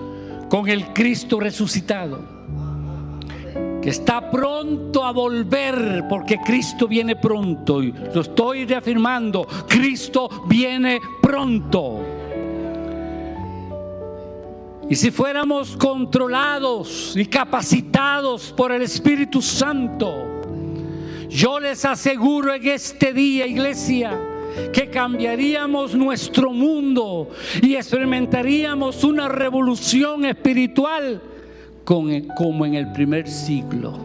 con 0.48 0.68
el 0.68 0.92
Cristo 0.92 1.40
resucitado, 1.40 2.20
que 3.80 3.90
está 3.90 4.30
pronto 4.30 5.04
a 5.04 5.12
volver 5.12 6.04
porque 6.08 6.38
Cristo 6.38 6.86
viene 6.86 7.16
pronto. 7.16 7.82
Y 7.82 7.92
lo 8.14 8.20
estoy 8.20 8.66
reafirmando, 8.66 9.46
Cristo 9.66 10.28
viene 10.46 11.00
pronto. 11.22 12.00
Y 14.90 14.94
si 14.94 15.10
fuéramos 15.10 15.74
controlados 15.76 17.14
y 17.16 17.24
capacitados 17.24 18.52
por 18.54 18.72
el 18.72 18.82
Espíritu 18.82 19.40
Santo, 19.40 20.12
yo 21.30 21.58
les 21.58 21.82
aseguro 21.86 22.52
en 22.52 22.66
este 22.66 23.14
día, 23.14 23.46
iglesia, 23.46 24.20
que 24.72 24.88
cambiaríamos 24.88 25.94
nuestro 25.94 26.52
mundo 26.52 27.30
y 27.62 27.74
experimentaríamos 27.74 29.04
una 29.04 29.28
revolución 29.28 30.24
espiritual 30.24 31.20
como 31.84 32.66
en 32.66 32.74
el 32.74 32.92
primer 32.92 33.28
siglo, 33.28 33.98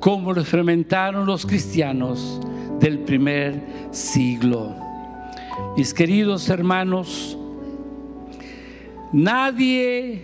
como 0.00 0.32
lo 0.32 0.40
experimentaron 0.40 1.26
los 1.26 1.44
cristianos 1.46 2.40
del 2.80 3.00
primer 3.00 3.60
siglo. 3.90 4.74
Mis 5.76 5.92
queridos 5.94 6.48
hermanos, 6.48 7.36
nadie 9.12 10.22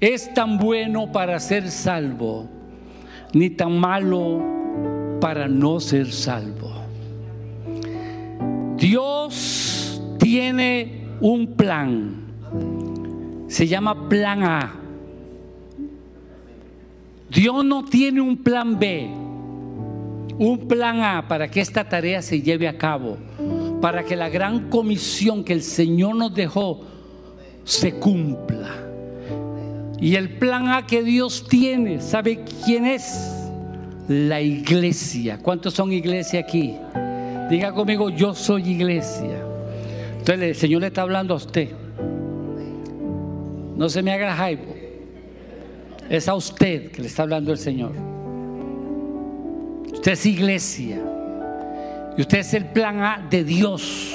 es 0.00 0.32
tan 0.32 0.58
bueno 0.58 1.10
para 1.12 1.38
ser 1.40 1.70
salvo, 1.70 2.48
ni 3.32 3.50
tan 3.50 3.78
malo 3.78 4.42
para 5.20 5.48
no 5.48 5.80
ser 5.80 6.12
salvo. 6.12 6.79
Dios 8.80 10.00
tiene 10.18 11.02
un 11.20 11.48
plan, 11.48 12.14
se 13.46 13.68
llama 13.68 14.08
plan 14.08 14.42
A. 14.42 14.74
Dios 17.30 17.62
no 17.62 17.84
tiene 17.84 18.22
un 18.22 18.38
plan 18.38 18.78
B, 18.78 19.06
un 20.38 20.66
plan 20.66 21.02
A 21.02 21.28
para 21.28 21.50
que 21.50 21.60
esta 21.60 21.86
tarea 21.86 22.22
se 22.22 22.40
lleve 22.40 22.66
a 22.66 22.78
cabo, 22.78 23.18
para 23.82 24.02
que 24.02 24.16
la 24.16 24.30
gran 24.30 24.70
comisión 24.70 25.44
que 25.44 25.52
el 25.52 25.62
Señor 25.62 26.16
nos 26.16 26.34
dejó 26.34 26.80
se 27.64 27.96
cumpla. 27.96 28.70
Y 30.00 30.14
el 30.14 30.38
plan 30.38 30.68
A 30.68 30.86
que 30.86 31.02
Dios 31.02 31.46
tiene, 31.46 32.00
¿sabe 32.00 32.44
quién 32.64 32.86
es? 32.86 33.30
La 34.08 34.40
iglesia. 34.40 35.38
¿Cuántos 35.42 35.74
son 35.74 35.92
iglesia 35.92 36.40
aquí? 36.40 36.76
Diga 37.50 37.72
conmigo, 37.72 38.10
yo 38.10 38.32
soy 38.32 38.70
iglesia. 38.70 39.44
Entonces 40.18 40.50
el 40.50 40.54
Señor 40.54 40.82
le 40.82 40.86
está 40.86 41.02
hablando 41.02 41.34
a 41.34 41.36
usted. 41.36 41.68
No 43.76 43.88
se 43.88 44.04
me 44.04 44.12
haga 44.12 44.36
hype. 44.36 45.00
Es 46.08 46.28
a 46.28 46.34
usted 46.34 46.92
que 46.92 47.02
le 47.02 47.08
está 47.08 47.24
hablando 47.24 47.50
el 47.50 47.58
Señor. 47.58 47.90
Usted 49.92 50.12
es 50.12 50.26
iglesia. 50.26 51.02
Y 52.16 52.20
usted 52.20 52.38
es 52.38 52.54
el 52.54 52.66
plan 52.66 53.02
A 53.02 53.26
de 53.28 53.42
Dios. 53.42 54.14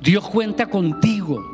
Dios 0.00 0.28
cuenta 0.28 0.66
contigo. 0.66 1.44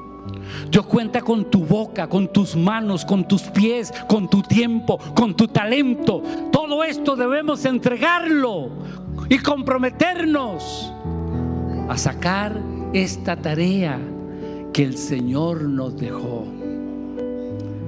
Dios 0.70 0.86
cuenta 0.86 1.20
con 1.20 1.50
tu 1.50 1.66
boca, 1.66 2.08
con 2.08 2.32
tus 2.32 2.56
manos, 2.56 3.04
con 3.04 3.28
tus 3.28 3.42
pies, 3.42 3.92
con 4.06 4.30
tu 4.30 4.40
tiempo, 4.40 4.98
con 5.14 5.36
tu 5.36 5.48
talento. 5.48 6.22
Todo 6.50 6.82
esto 6.82 7.14
debemos 7.14 7.62
entregarlo 7.66 8.70
y 9.28 9.38
comprometernos 9.38 10.92
a 11.88 11.96
sacar 11.98 12.58
esta 12.92 13.36
tarea 13.36 13.98
que 14.72 14.84
el 14.84 14.96
Señor 14.96 15.62
nos 15.62 15.96
dejó. 15.96 16.46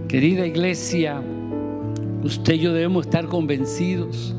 Querida 0.09 0.47
iglesia, 0.47 1.23
usted 2.23 2.55
y 2.55 2.59
yo 2.59 2.73
debemos 2.73 3.07
estar 3.07 3.27
convencidos 3.27 4.35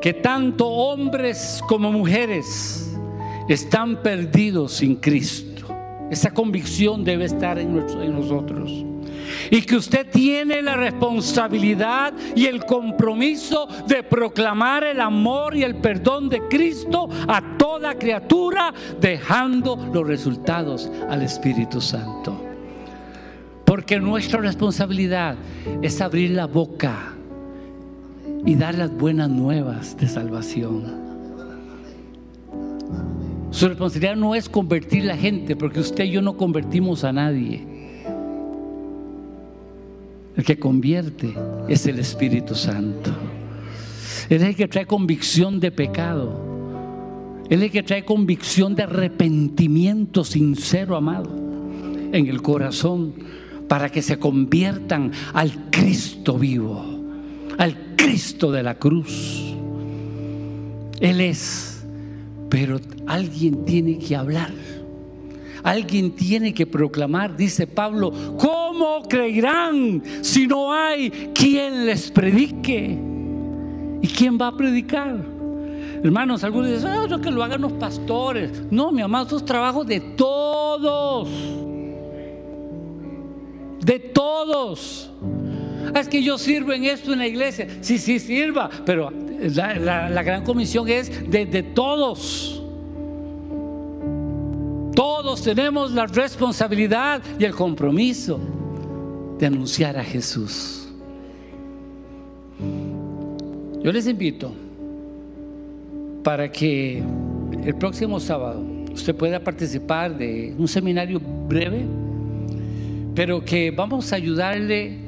que 0.00 0.12
tanto 0.12 0.66
hombres 0.66 1.62
como 1.68 1.92
mujeres 1.92 2.98
están 3.48 4.02
perdidos 4.02 4.72
sin 4.72 4.96
Cristo. 4.96 5.66
Esa 6.10 6.32
convicción 6.32 7.04
debe 7.04 7.26
estar 7.26 7.58
en 7.58 7.76
nosotros 7.76 8.84
y 9.50 9.62
que 9.62 9.76
usted 9.76 10.06
tiene 10.10 10.62
la 10.62 10.76
responsabilidad 10.76 12.12
y 12.34 12.46
el 12.46 12.64
compromiso 12.64 13.68
de 13.86 14.02
proclamar 14.02 14.84
el 14.84 15.00
amor 15.00 15.56
y 15.56 15.62
el 15.62 15.76
perdón 15.76 16.28
de 16.28 16.48
Cristo 16.48 17.08
a 17.28 17.56
toda 17.56 17.94
criatura, 17.94 18.72
dejando 19.00 19.76
los 19.92 20.06
resultados 20.06 20.90
al 21.08 21.22
Espíritu 21.22 21.80
Santo. 21.80 22.44
Porque 23.64 23.98
nuestra 23.98 24.40
responsabilidad 24.40 25.36
es 25.80 26.00
abrir 26.00 26.30
la 26.30 26.46
boca 26.46 27.14
y 28.44 28.54
dar 28.54 28.74
las 28.74 28.90
buenas 28.90 29.30
nuevas 29.30 29.96
de 29.96 30.08
salvación. 30.08 31.02
Su 33.50 33.68
responsabilidad 33.68 34.16
no 34.16 34.34
es 34.34 34.48
convertir 34.48 35.04
la 35.04 35.16
gente, 35.16 35.56
porque 35.56 35.80
usted 35.80 36.04
y 36.04 36.10
yo 36.10 36.22
no 36.22 36.36
convertimos 36.36 37.04
a 37.04 37.12
nadie. 37.12 37.71
El 40.36 40.44
que 40.44 40.58
convierte 40.58 41.34
es 41.68 41.86
el 41.86 41.98
Espíritu 41.98 42.54
Santo. 42.54 43.10
Él 44.28 44.42
es 44.42 44.48
el 44.48 44.56
que 44.56 44.68
trae 44.68 44.86
convicción 44.86 45.60
de 45.60 45.70
pecado. 45.70 46.52
Él 47.50 47.58
es 47.58 47.66
el 47.66 47.70
que 47.70 47.82
trae 47.82 48.04
convicción 48.04 48.74
de 48.74 48.84
arrepentimiento 48.84 50.24
sincero, 50.24 50.96
amado, 50.96 51.30
en 52.12 52.26
el 52.26 52.40
corazón, 52.40 53.12
para 53.68 53.90
que 53.90 54.00
se 54.00 54.18
conviertan 54.18 55.12
al 55.34 55.70
Cristo 55.70 56.38
vivo, 56.38 56.82
al 57.58 57.94
Cristo 57.96 58.50
de 58.50 58.62
la 58.62 58.76
cruz. 58.76 59.54
Él 61.00 61.20
es, 61.20 61.84
pero 62.48 62.80
alguien 63.06 63.64
tiene 63.64 63.98
que 63.98 64.16
hablar. 64.16 64.52
Alguien 65.62 66.12
tiene 66.12 66.52
que 66.52 66.66
proclamar, 66.66 67.36
dice 67.36 67.66
Pablo, 67.66 68.12
¿cómo 68.38 69.02
creerán 69.08 70.02
si 70.22 70.46
no 70.46 70.72
hay 70.72 71.10
quien 71.34 71.86
les 71.86 72.10
predique? 72.10 72.98
¿Y 74.02 74.08
quién 74.08 74.36
va 74.40 74.48
a 74.48 74.56
predicar? 74.56 75.16
Hermanos, 76.02 76.42
algunos 76.42 76.70
dicen, 76.70 76.90
ah, 76.90 77.20
que 77.22 77.30
lo 77.30 77.44
hagan 77.44 77.60
los 77.60 77.72
pastores. 77.72 78.50
No, 78.70 78.90
mi 78.90 79.02
amado, 79.02 79.24
esto 79.24 79.36
es 79.36 79.44
trabajo 79.44 79.84
de 79.84 80.00
todos. 80.00 81.28
De 83.84 84.00
todos. 84.00 85.12
Ah, 85.94 86.00
es 86.00 86.08
que 86.08 86.20
yo 86.22 86.38
sirvo 86.38 86.72
en 86.72 86.84
esto 86.84 87.12
en 87.12 87.20
la 87.20 87.26
iglesia. 87.28 87.68
Sí, 87.82 87.98
sí, 87.98 88.18
sirva. 88.18 88.68
Pero 88.84 89.12
la, 89.54 90.22
gran 90.24 90.44
comisión 90.44 90.88
es 90.88 91.30
de 91.30 91.62
todos. 91.62 92.61
Todos 94.94 95.42
tenemos 95.42 95.92
la 95.92 96.06
responsabilidad 96.06 97.22
y 97.38 97.44
el 97.44 97.54
compromiso 97.54 98.38
de 99.38 99.46
anunciar 99.46 99.96
a 99.96 100.04
Jesús. 100.04 100.88
Yo 103.82 103.90
les 103.90 104.06
invito 104.06 104.52
para 106.22 106.52
que 106.52 107.02
el 107.64 107.74
próximo 107.76 108.20
sábado 108.20 108.62
usted 108.92 109.14
pueda 109.14 109.40
participar 109.40 110.16
de 110.16 110.54
un 110.58 110.68
seminario 110.68 111.20
breve, 111.20 111.86
pero 113.14 113.42
que 113.44 113.70
vamos 113.70 114.12
a 114.12 114.16
ayudarle 114.16 114.98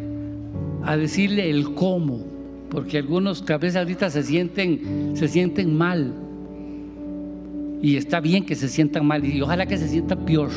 a 0.83 0.97
decirle 0.97 1.51
el 1.51 1.75
cómo, 1.75 2.25
porque 2.71 2.99
algunos 2.99 3.45
tal 3.45 3.59
vez 3.59 3.77
ahorita 3.77 4.09
se 4.11 4.23
sienten, 4.23 5.13
se 5.15 5.29
sienten 5.29 5.77
mal 5.77 6.24
y 7.85 7.99
está 7.99 8.19
bien 8.19 8.47
que 8.47 8.55
se 8.55 8.71
sientan 8.71 9.05
mal 9.05 9.23
y 9.27 9.43
ojalá 9.43 9.67
que 9.67 9.77
se 9.77 9.87
sientan 9.87 10.25
peor. 10.25 10.49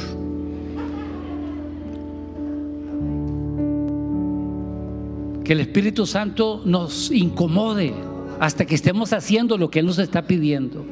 Que 5.43 5.51
el 5.51 5.59
Espíritu 5.59 6.05
Santo 6.05 6.61
nos 6.63 7.11
incomode 7.11 7.93
hasta 8.39 8.63
que 8.63 8.75
estemos 8.75 9.11
haciendo 9.11 9.57
lo 9.57 9.69
que 9.69 9.79
Él 9.79 9.87
nos 9.87 9.99
está 9.99 10.21
pidiendo. 10.21 10.85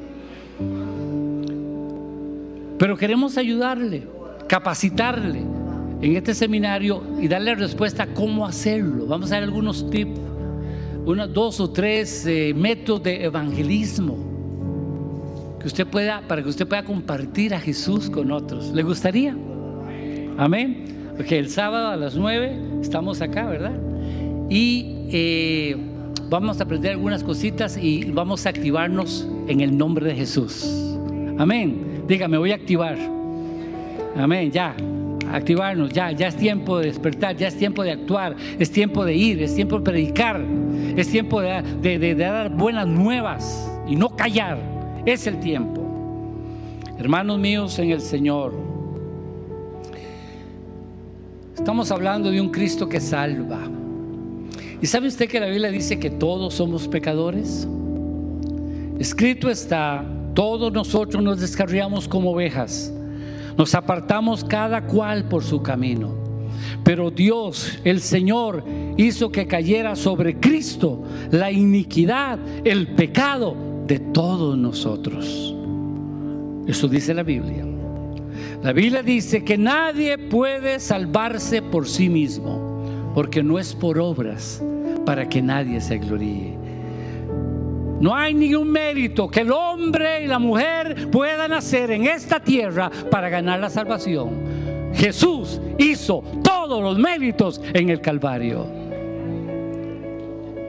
Pero 2.79 2.97
queremos 2.97 3.37
ayudarle, 3.37 4.05
capacitarle 4.49 5.41
en 6.01 6.17
este 6.17 6.33
seminario 6.33 7.01
y 7.21 7.29
darle 7.29 7.55
respuesta 7.55 8.03
a 8.03 8.07
cómo 8.07 8.45
hacerlo. 8.45 9.05
Vamos 9.05 9.31
a 9.31 9.35
dar 9.35 9.43
algunos 9.43 9.89
tips, 9.89 10.19
unos 11.05 11.33
dos 11.33 11.61
o 11.61 11.69
tres 11.69 12.25
eh, 12.25 12.53
métodos 12.53 13.03
de 13.03 13.23
evangelismo 13.23 14.34
usted 15.67 15.87
pueda, 15.87 16.21
para 16.27 16.43
que 16.43 16.49
usted 16.49 16.67
pueda 16.67 16.83
compartir 16.83 17.53
a 17.53 17.59
Jesús 17.59 18.09
con 18.09 18.31
otros. 18.31 18.71
¿Le 18.73 18.83
gustaría? 18.83 19.35
Amén. 20.37 21.13
Porque 21.15 21.39
el 21.39 21.49
sábado 21.49 21.87
a 21.89 21.95
las 21.95 22.15
9 22.15 22.79
estamos 22.81 23.21
acá, 23.21 23.45
¿verdad? 23.45 23.73
Y 24.49 25.07
eh, 25.11 25.77
vamos 26.29 26.59
a 26.59 26.63
aprender 26.63 26.91
algunas 26.91 27.23
cositas 27.23 27.77
y 27.77 28.11
vamos 28.11 28.45
a 28.45 28.49
activarnos 28.49 29.27
en 29.47 29.61
el 29.61 29.77
nombre 29.77 30.05
de 30.05 30.15
Jesús. 30.15 30.65
Amén. 31.37 32.03
Dígame, 32.07 32.37
voy 32.37 32.51
a 32.51 32.55
activar. 32.55 32.97
Amén, 34.17 34.51
ya. 34.51 34.75
Activarnos, 35.31 35.89
ya, 35.89 36.11
ya 36.11 36.27
es 36.27 36.35
tiempo 36.35 36.77
de 36.77 36.87
despertar, 36.87 37.35
ya 37.35 37.47
es 37.47 37.57
tiempo 37.57 37.83
de 37.83 37.91
actuar, 37.91 38.35
es 38.59 38.71
tiempo 38.71 39.03
de 39.03 39.15
ir, 39.15 39.41
es 39.41 39.55
tiempo 39.55 39.79
de 39.79 39.83
predicar, 39.83 40.39
es 40.95 41.09
tiempo 41.09 41.41
de 41.41 42.15
dar 42.15 42.51
buenas 42.51 42.87
nuevas 42.87 43.67
y 43.87 43.95
no 43.95 44.15
callar. 44.15 44.74
Es 45.05 45.27
el 45.27 45.39
tiempo. 45.39 45.83
Hermanos 46.97 47.37
míos 47.37 47.77
en 47.77 47.91
el 47.91 48.01
Señor, 48.01 48.53
estamos 51.55 51.91
hablando 51.91 52.31
de 52.31 52.41
un 52.41 52.49
Cristo 52.49 52.89
que 52.89 52.99
salva. 52.99 53.59
¿Y 54.81 54.87
sabe 54.87 55.07
usted 55.07 55.29
que 55.29 55.39
la 55.39 55.45
Biblia 55.45 55.69
dice 55.69 55.99
que 55.99 56.09
todos 56.09 56.55
somos 56.55 56.87
pecadores? 56.87 57.67
Escrito 58.97 59.51
está, 59.51 60.03
todos 60.33 60.73
nosotros 60.73 61.23
nos 61.23 61.39
descarriamos 61.39 62.07
como 62.07 62.31
ovejas, 62.31 62.91
nos 63.57 63.75
apartamos 63.75 64.43
cada 64.43 64.87
cual 64.87 65.27
por 65.27 65.43
su 65.43 65.61
camino. 65.61 66.15
Pero 66.83 67.11
Dios, 67.11 67.77
el 67.83 68.01
Señor, 68.01 68.63
hizo 68.97 69.31
que 69.31 69.45
cayera 69.45 69.95
sobre 69.95 70.39
Cristo 70.39 71.03
la 71.29 71.51
iniquidad, 71.51 72.39
el 72.63 72.95
pecado 72.95 73.74
de 73.85 73.99
todos 73.99 74.57
nosotros. 74.57 75.55
Eso 76.67 76.87
dice 76.87 77.13
la 77.13 77.23
Biblia. 77.23 77.65
La 78.63 78.73
Biblia 78.73 79.03
dice 79.03 79.43
que 79.43 79.57
nadie 79.57 80.17
puede 80.17 80.79
salvarse 80.79 81.61
por 81.61 81.87
sí 81.87 82.09
mismo, 82.09 83.11
porque 83.13 83.43
no 83.43 83.59
es 83.59 83.75
por 83.75 83.99
obras 83.99 84.63
para 85.05 85.29
que 85.29 85.41
nadie 85.41 85.79
se 85.79 85.99
gloríe. 85.99 86.57
No 87.99 88.15
hay 88.15 88.33
ningún 88.33 88.71
mérito 88.71 89.29
que 89.29 89.41
el 89.41 89.51
hombre 89.51 90.23
y 90.23 90.27
la 90.27 90.39
mujer 90.39 91.09
puedan 91.11 91.53
hacer 91.53 91.91
en 91.91 92.05
esta 92.07 92.39
tierra 92.39 92.91
para 93.09 93.29
ganar 93.29 93.59
la 93.59 93.69
salvación. 93.69 94.31
Jesús 94.93 95.61
hizo 95.77 96.23
todos 96.43 96.81
los 96.81 96.97
méritos 96.97 97.61
en 97.73 97.89
el 97.89 98.01
Calvario. 98.01 98.65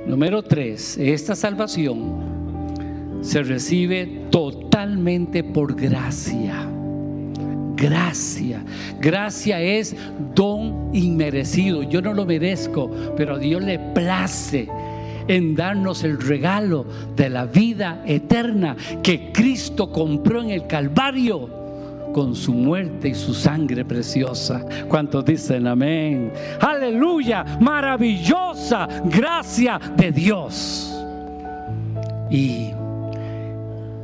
Número 0.07 0.43
tres, 0.43 0.97
esta 0.99 1.35
salvación 1.35 2.36
se 3.21 3.43
recibe 3.43 4.27
totalmente 4.31 5.43
por 5.43 5.75
gracia. 5.75 6.69
Gracia. 7.77 8.65
Gracia 9.01 9.61
es 9.61 9.95
don 10.35 10.91
inmerecido. 10.95 11.83
Yo 11.83 12.01
no 12.01 12.15
lo 12.15 12.25
merezco, 12.25 12.91
pero 13.17 13.35
a 13.35 13.39
Dios 13.39 13.63
le 13.63 13.79
place 13.79 14.69
en 15.29 15.55
darnos 15.55 16.05
el 16.05 16.21
regalo 16.21 16.87
de 17.15 17.29
la 17.29 17.47
vida 17.47 18.03
eterna 18.07 18.77
que 19.03 19.33
Cristo 19.33 19.91
compró 19.91 20.43
en 20.43 20.51
el 20.51 20.67
Calvario 20.67 21.51
con 22.13 22.35
su 22.35 22.55
muerte 22.55 23.09
y 23.09 23.15
su 23.15 23.35
sangre 23.35 23.85
preciosa. 23.85 24.65
¿Cuántos 24.89 25.25
dicen 25.25 25.67
amén? 25.67 26.33
Aleluya, 26.61 27.45
maravillosa 27.61 28.89
gracia 29.05 29.79
de 29.97 30.13
Dios. 30.13 30.93
Y 32.31 32.71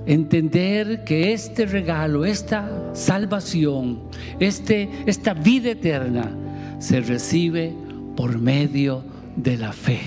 entender 0.06 1.04
que 1.04 1.32
este 1.32 1.66
regalo, 1.66 2.24
esta 2.24 2.94
salvación, 2.94 4.00
este, 4.40 4.88
esta 5.06 5.34
vida 5.34 5.70
eterna 5.70 6.36
se 6.78 7.00
recibe 7.00 7.72
por 8.16 8.38
medio 8.38 9.04
de 9.36 9.56
la 9.56 9.72
fe. 9.72 10.00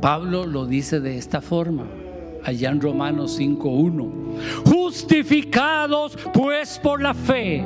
Pablo 0.00 0.46
lo 0.46 0.66
dice 0.66 1.00
de 1.00 1.16
esta 1.16 1.40
forma, 1.40 1.86
allá 2.44 2.70
en 2.70 2.80
Romanos 2.80 3.38
5.1. 3.38 4.10
Justificados 4.64 6.18
pues 6.32 6.78
por 6.78 7.00
la 7.00 7.14
fe, 7.14 7.64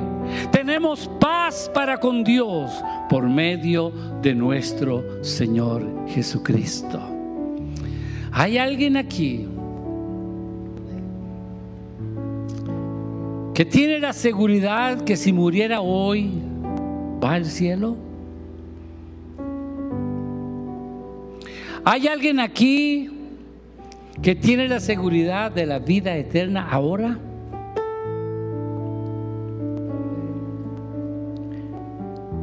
tenemos 0.52 1.10
paz 1.20 1.70
para 1.72 1.98
con 1.98 2.24
Dios 2.24 2.70
por 3.08 3.28
medio 3.28 3.92
de 4.20 4.34
nuestro 4.34 5.22
Señor 5.22 5.82
Jesucristo. 6.08 7.00
¿Hay 8.32 8.58
alguien 8.58 8.98
aquí 8.98 9.46
que 13.56 13.64
tiene 13.64 13.98
la 13.98 14.12
seguridad 14.12 15.00
que 15.00 15.16
si 15.16 15.32
muriera 15.32 15.80
hoy 15.80 16.30
va 17.24 17.32
al 17.32 17.46
cielo? 17.46 17.96
¿Hay 21.82 22.06
alguien 22.06 22.38
aquí 22.38 23.08
que 24.20 24.34
tiene 24.34 24.68
la 24.68 24.78
seguridad 24.78 25.50
de 25.50 25.64
la 25.64 25.78
vida 25.78 26.14
eterna 26.18 26.68
ahora? 26.70 27.18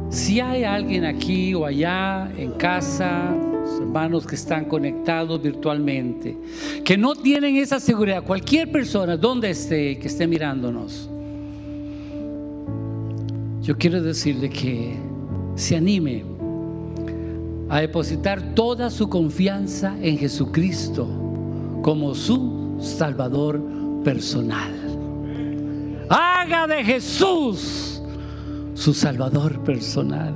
Si 0.08 0.40
hay 0.40 0.64
alguien 0.64 1.04
aquí 1.04 1.54
o 1.54 1.64
allá 1.64 2.28
en 2.36 2.50
casa, 2.54 3.36
hermanos 3.80 4.26
que 4.26 4.34
están 4.34 4.64
conectados 4.66 5.40
virtualmente, 5.42 6.36
que 6.84 6.96
no 6.96 7.14
tienen 7.14 7.56
esa 7.56 7.80
seguridad, 7.80 8.22
cualquier 8.24 8.70
persona, 8.70 9.16
donde 9.16 9.50
esté, 9.50 9.98
que 9.98 10.08
esté 10.08 10.26
mirándonos, 10.26 11.08
yo 13.62 13.78
quiero 13.78 14.02
decirle 14.02 14.50
que 14.50 14.96
se 15.54 15.76
anime 15.76 16.24
a 17.68 17.80
depositar 17.80 18.54
toda 18.54 18.90
su 18.90 19.08
confianza 19.08 19.96
en 20.02 20.18
Jesucristo 20.18 21.08
como 21.82 22.14
su 22.14 22.76
Salvador 22.80 23.60
personal. 24.04 24.72
Haga 26.08 26.66
de 26.66 26.84
Jesús 26.84 28.02
su 28.74 28.92
Salvador 28.92 29.60
personal. 29.64 30.34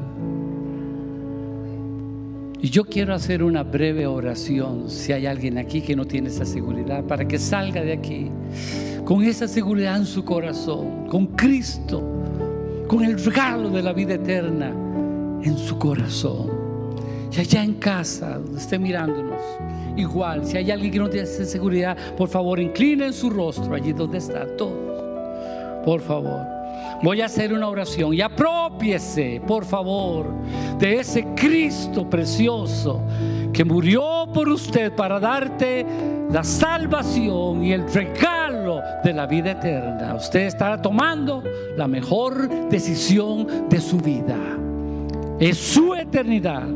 Y 2.60 2.70
yo 2.70 2.84
quiero 2.84 3.14
hacer 3.14 3.42
una 3.44 3.62
breve 3.62 4.06
oración, 4.06 4.90
si 4.90 5.12
hay 5.12 5.26
alguien 5.26 5.58
aquí 5.58 5.80
que 5.80 5.94
no 5.94 6.06
tiene 6.06 6.28
esa 6.28 6.44
seguridad, 6.44 7.04
para 7.04 7.26
que 7.26 7.38
salga 7.38 7.82
de 7.82 7.92
aquí 7.92 8.30
con 9.04 9.22
esa 9.22 9.46
seguridad 9.46 9.96
en 9.96 10.04
su 10.04 10.24
corazón, 10.24 11.06
con 11.06 11.28
Cristo, 11.28 12.02
con 12.88 13.04
el 13.04 13.22
regalo 13.24 13.70
de 13.70 13.82
la 13.82 13.92
vida 13.92 14.14
eterna 14.14 14.68
en 15.42 15.56
su 15.56 15.78
corazón. 15.78 16.50
Y 17.30 17.40
allá 17.40 17.62
en 17.62 17.74
casa, 17.74 18.38
donde 18.38 18.60
esté 18.60 18.78
mirándonos, 18.78 19.40
igual, 19.96 20.44
si 20.44 20.56
hay 20.56 20.70
alguien 20.72 20.92
que 20.92 20.98
no 20.98 21.08
tiene 21.08 21.28
esa 21.28 21.44
seguridad, 21.44 21.96
por 22.16 22.28
favor, 22.28 22.58
inclinen 22.58 23.12
su 23.12 23.30
rostro 23.30 23.74
allí 23.74 23.92
donde 23.92 24.18
está, 24.18 24.46
todos. 24.56 25.84
Por 25.84 26.00
favor. 26.00 26.57
Voy 27.02 27.20
a 27.20 27.26
hacer 27.26 27.52
una 27.52 27.68
oración 27.68 28.12
y 28.12 28.20
apropiese, 28.20 29.40
por 29.46 29.64
favor, 29.64 30.26
de 30.78 30.96
ese 30.96 31.24
Cristo 31.36 32.08
precioso 32.10 33.00
que 33.52 33.64
murió 33.64 34.28
por 34.32 34.48
usted 34.48 34.92
para 34.92 35.20
darte 35.20 35.86
la 36.30 36.42
salvación 36.42 37.64
y 37.64 37.72
el 37.72 37.90
regalo 37.92 38.80
de 39.04 39.12
la 39.12 39.26
vida 39.26 39.52
eterna. 39.52 40.14
Usted 40.16 40.40
estará 40.40 40.82
tomando 40.82 41.42
la 41.76 41.86
mejor 41.86 42.68
decisión 42.68 43.68
de 43.68 43.80
su 43.80 43.98
vida. 43.98 44.36
Es 45.38 45.56
su 45.56 45.94
eternidad 45.94 46.66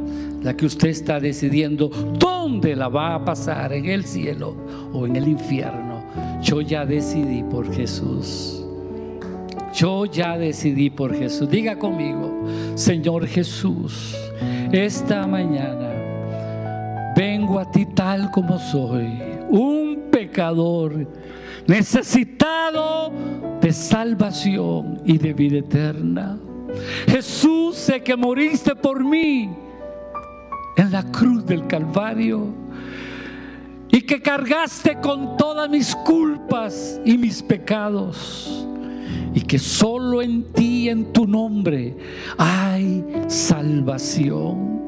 la 0.41 0.57
que 0.57 0.67
usted 0.67 0.89
está 0.89 1.19
decidiendo 1.19 1.89
dónde 1.89 2.77
la 2.77 2.89
va 2.89 3.15
a 3.15 3.25
pasar, 3.25 3.73
en 3.73 3.87
el 3.87 4.05
cielo 4.05 4.57
o 4.93 5.07
en 5.07 5.17
el 5.17 5.27
infierno. 5.27 6.03
Yo 6.43 6.61
ya 6.61 6.87
decidí 6.87 7.43
por 7.43 7.73
Jesús. 7.73 8.62
Yo 9.73 10.05
ya 10.05 10.37
decidí 10.37 10.91
por 10.91 11.15
Jesús. 11.15 11.49
Diga 11.49 11.79
conmigo, 11.79 12.45
Señor 12.75 13.27
Jesús, 13.27 14.15
esta 14.71 15.27
mañana 15.27 17.13
vengo 17.17 17.59
a 17.59 17.71
ti 17.71 17.87
tal 17.87 18.31
como 18.31 18.59
soy, 18.59 19.19
un 19.49 20.09
pecador 20.11 21.07
necesitado 21.67 23.13
de 23.61 23.73
salvación 23.73 25.01
y 25.07 25.17
de 25.17 25.33
vida 25.33 25.59
eterna. 25.59 26.39
Jesús, 27.07 27.77
sé 27.77 28.03
que 28.03 28.17
moriste 28.17 28.75
por 28.77 29.03
mí 29.03 29.51
en 30.77 30.93
la 30.93 31.03
cruz 31.05 31.47
del 31.47 31.67
Calvario 31.67 32.47
y 33.89 34.03
que 34.03 34.21
cargaste 34.21 34.97
con 35.01 35.37
todas 35.37 35.69
mis 35.71 35.95
culpas 35.97 37.01
y 37.05 37.17
mis 37.17 37.43
pecados 37.43 38.67
y 39.35 39.41
que 39.41 39.59
solo 39.59 40.23
en 40.23 40.45
ti, 40.53 40.89
en 40.89 41.13
tu 41.13 41.27
nombre, 41.27 41.97
hay 42.37 43.05
salvación. 43.29 44.83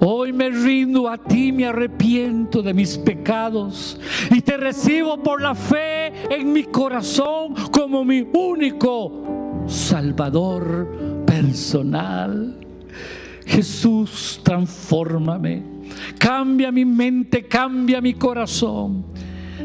Hoy 0.00 0.32
me 0.32 0.50
rindo 0.50 1.08
a 1.08 1.16
ti, 1.16 1.50
me 1.50 1.66
arrepiento 1.66 2.62
de 2.62 2.74
mis 2.74 2.98
pecados 2.98 3.98
y 4.30 4.42
te 4.42 4.56
recibo 4.56 5.22
por 5.22 5.40
la 5.40 5.54
fe 5.54 6.12
en 6.30 6.52
mi 6.52 6.64
corazón 6.64 7.54
como 7.70 8.04
mi 8.04 8.26
único 8.34 9.64
Salvador 9.66 11.24
personal. 11.26 12.60
Jesús, 13.46 14.40
transfórmame, 14.42 15.62
cambia 16.18 16.70
mi 16.70 16.84
mente, 16.84 17.46
cambia 17.46 18.00
mi 18.00 18.14
corazón. 18.14 19.06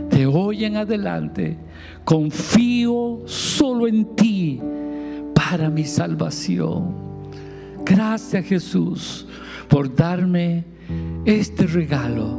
De 0.10 0.26
hoy 0.26 0.66
en 0.66 0.78
adelante 0.78 1.58
confío 2.10 3.22
solo 3.28 3.86
en 3.88 4.16
ti 4.16 4.60
para 5.36 5.70
mi 5.70 5.84
salvación. 5.84 6.96
Gracias 7.86 8.48
Jesús 8.48 9.28
por 9.68 9.94
darme 9.94 10.66
este 11.24 11.68
regalo 11.68 12.36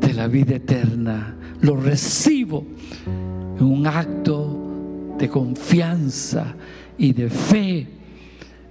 de 0.00 0.14
la 0.14 0.26
vida 0.26 0.56
eterna. 0.56 1.36
Lo 1.60 1.76
recibo 1.76 2.64
en 3.58 3.62
un 3.62 3.86
acto 3.86 5.14
de 5.18 5.28
confianza 5.28 6.54
y 6.96 7.12
de 7.12 7.28
fe 7.28 7.86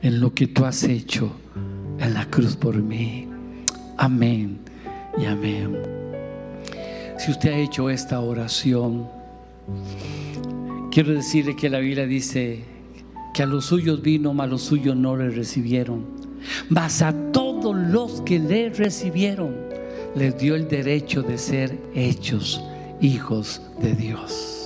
en 0.02 0.20
lo 0.20 0.34
que 0.34 0.48
tú 0.48 0.66
has 0.66 0.84
hecho 0.84 1.32
en 2.00 2.12
la 2.12 2.26
cruz 2.26 2.56
por 2.56 2.76
mí. 2.82 3.28
Amén 3.98 4.58
y 5.16 5.26
amén. 5.26 5.78
Si 7.20 7.30
usted 7.30 7.52
ha 7.52 7.58
hecho 7.58 7.88
esta 7.92 8.20
oración, 8.20 9.13
quiero 10.92 11.14
decirle 11.14 11.56
que 11.56 11.70
la 11.70 11.80
Biblia 11.80 12.06
dice 12.06 12.64
que 13.34 13.44
a 13.44 13.46
los 13.46 13.66
suyos 13.66 14.02
vino, 14.02 14.34
mas 14.34 14.50
los 14.50 14.62
suyos 14.62 14.96
no 14.96 15.18
le 15.18 15.30
recibieron. 15.30 16.06
Mas 16.70 17.02
a 17.02 17.14
todos 17.32 17.76
los 17.76 18.22
que 18.22 18.40
le 18.40 18.70
recibieron, 18.70 19.56
les 20.16 20.38
dio 20.38 20.56
el 20.56 20.68
derecho 20.68 21.24
de 21.24 21.38
ser 21.38 21.78
hechos 21.96 22.64
hijos 23.02 23.62
de 23.82 23.96
Dios. 23.96 24.63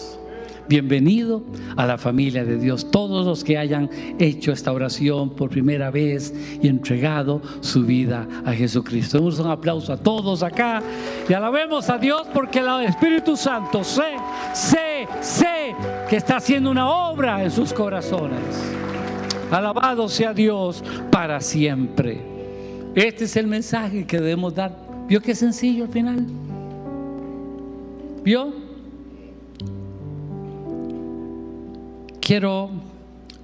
Bienvenido 0.68 1.44
a 1.78 1.86
la 1.86 1.98
familia 1.98 2.44
de 2.44 2.58
Dios. 2.58 2.92
Todos 2.92 3.26
los 3.26 3.46
que 3.46 3.58
hayan 3.58 3.90
hecho 4.20 4.52
esta 4.52 4.74
oración 4.74 5.30
por 5.30 5.50
primera 5.50 5.92
vez 5.92 6.34
y 6.62 6.68
entregado 6.68 7.42
su 7.62 7.86
vida 7.86 8.28
a 8.44 8.52
Jesucristo. 8.52 9.18
Damos 9.18 9.40
un 9.40 9.50
aplauso 9.50 9.94
a 9.94 9.98
todos 9.98 10.44
acá 10.44 10.84
y 11.30 11.32
alabemos 11.32 11.90
a 11.90 11.98
Dios 11.98 12.28
porque 12.34 12.60
el 12.60 12.84
Espíritu 12.86 13.38
Santo 13.38 13.82
sé, 13.84 14.18
sé, 14.54 15.08
sé 15.22 15.74
que 16.10 16.18
está 16.18 16.38
haciendo 16.38 16.70
una 16.70 16.90
obra 16.90 17.42
en 17.42 17.52
sus 17.52 17.72
corazones. 17.72 18.42
Alabado 19.50 20.10
sea 20.10 20.34
Dios 20.34 20.84
para 21.10 21.40
siempre. 21.40 22.20
Este 22.94 23.24
es 23.24 23.38
el 23.38 23.48
mensaje 23.48 24.06
que 24.06 24.18
debemos 24.18 24.54
dar. 24.54 24.76
¿Vio 25.08 25.22
qué 25.22 25.34
sencillo 25.34 25.86
al 25.86 25.92
final? 25.92 26.26
¿Vio? 28.22 28.67
Quiero 32.28 32.70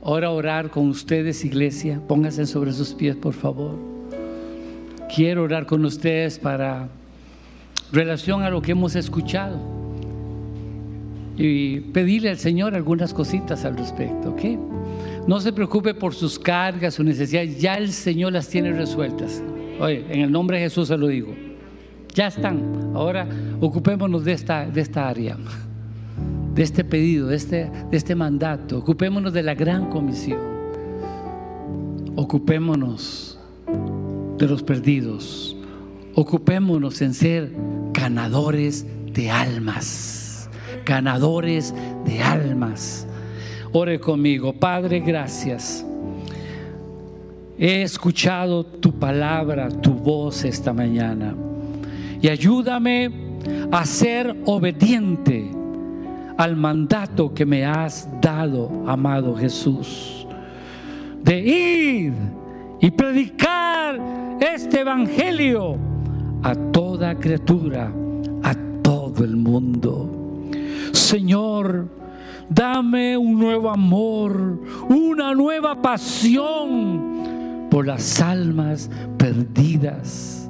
ahora 0.03 0.29
orar 0.29 0.69
con 0.69 0.89
ustedes, 0.89 1.45
iglesia. 1.45 2.01
Pónganse 2.05 2.45
sobre 2.45 2.73
sus 2.73 2.93
pies, 2.93 3.15
por 3.15 3.33
favor. 3.33 3.79
Quiero 5.15 5.43
orar 5.43 5.65
con 5.65 5.85
ustedes 5.85 6.37
para 6.37 6.89
relación 7.93 8.41
a 8.41 8.49
lo 8.49 8.61
que 8.61 8.73
hemos 8.73 8.97
escuchado 8.97 9.57
y 11.37 11.79
pedirle 11.79 12.29
al 12.29 12.37
Señor 12.37 12.75
algunas 12.75 13.13
cositas 13.13 13.63
al 13.63 13.77
respecto, 13.77 14.31
¿ok? 14.31 14.41
No 15.29 15.39
se 15.39 15.53
preocupe 15.53 15.93
por 15.93 16.13
sus 16.13 16.37
cargas, 16.37 16.95
sus 16.95 17.05
necesidades, 17.05 17.61
ya 17.61 17.75
el 17.75 17.89
Señor 17.89 18.33
las 18.33 18.49
tiene 18.49 18.73
resueltas. 18.73 19.41
Oye, 19.79 20.03
en 20.09 20.19
el 20.19 20.31
nombre 20.33 20.57
de 20.57 20.63
Jesús 20.63 20.89
se 20.89 20.97
lo 20.97 21.07
digo. 21.07 21.33
ya 22.13 22.27
están. 22.27 22.91
Ahora 22.93 23.29
ocupémonos 23.61 24.25
de 24.25 24.33
esta, 24.33 24.65
de 24.65 24.81
esta 24.81 25.07
área, 25.07 25.37
de 26.53 26.63
este 26.63 26.83
pedido, 26.83 27.27
de 27.27 27.35
este, 27.35 27.71
de 27.89 27.97
este 27.97 28.15
mandato. 28.15 28.79
Ocupémonos 28.79 29.33
de 29.33 29.43
la 29.43 29.55
gran 29.55 29.89
comisión. 29.89 30.39
Ocupémonos 32.15 33.39
de 34.37 34.47
los 34.47 34.63
perdidos. 34.63 35.57
Ocupémonos 36.15 37.01
en 37.01 37.13
ser 37.13 37.51
ganadores 37.91 38.85
de 39.13 39.31
almas. 39.31 40.49
Ganadores 40.85 41.73
de 42.05 42.21
almas. 42.21 43.07
Ore 43.71 43.99
conmigo, 43.99 44.53
Padre, 44.53 44.99
gracias. 44.99 45.85
He 47.57 47.81
escuchado 47.81 48.63
tu 48.65 48.91
palabra, 48.91 49.69
tu 49.69 49.93
voz 49.93 50.43
esta 50.43 50.73
mañana. 50.73 51.35
Y 52.21 52.27
ayúdame 52.27 53.11
a 53.71 53.85
ser 53.85 54.35
obediente 54.45 55.62
al 56.37 56.55
mandato 56.55 57.33
que 57.33 57.45
me 57.45 57.65
has 57.65 58.07
dado, 58.21 58.83
amado 58.87 59.35
Jesús. 59.35 60.27
De 61.23 61.39
ir 61.39 62.13
y 62.81 62.91
predicar 62.91 63.99
este 64.39 64.81
evangelio 64.81 65.77
a 66.43 66.53
toda 66.55 67.15
criatura, 67.15 67.91
a 68.43 68.53
todo 68.81 69.23
el 69.23 69.37
mundo. 69.37 70.09
Señor, 70.91 71.87
dame 72.49 73.17
un 73.17 73.39
nuevo 73.39 73.69
amor, 73.69 74.59
una 74.89 75.33
nueva 75.33 75.81
pasión 75.81 77.67
por 77.69 77.87
las 77.87 78.21
almas 78.21 78.89
perdidas. 79.17 80.42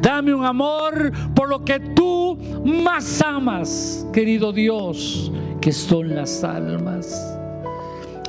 Dame 0.00 0.34
un 0.34 0.44
amor 0.44 1.12
por 1.34 1.48
lo 1.48 1.64
que 1.64 1.80
tú 1.80 2.38
más 2.64 3.20
amas, 3.22 4.06
querido 4.12 4.52
Dios, 4.52 5.32
que 5.60 5.72
son 5.72 6.14
las 6.14 6.44
almas. 6.44 7.38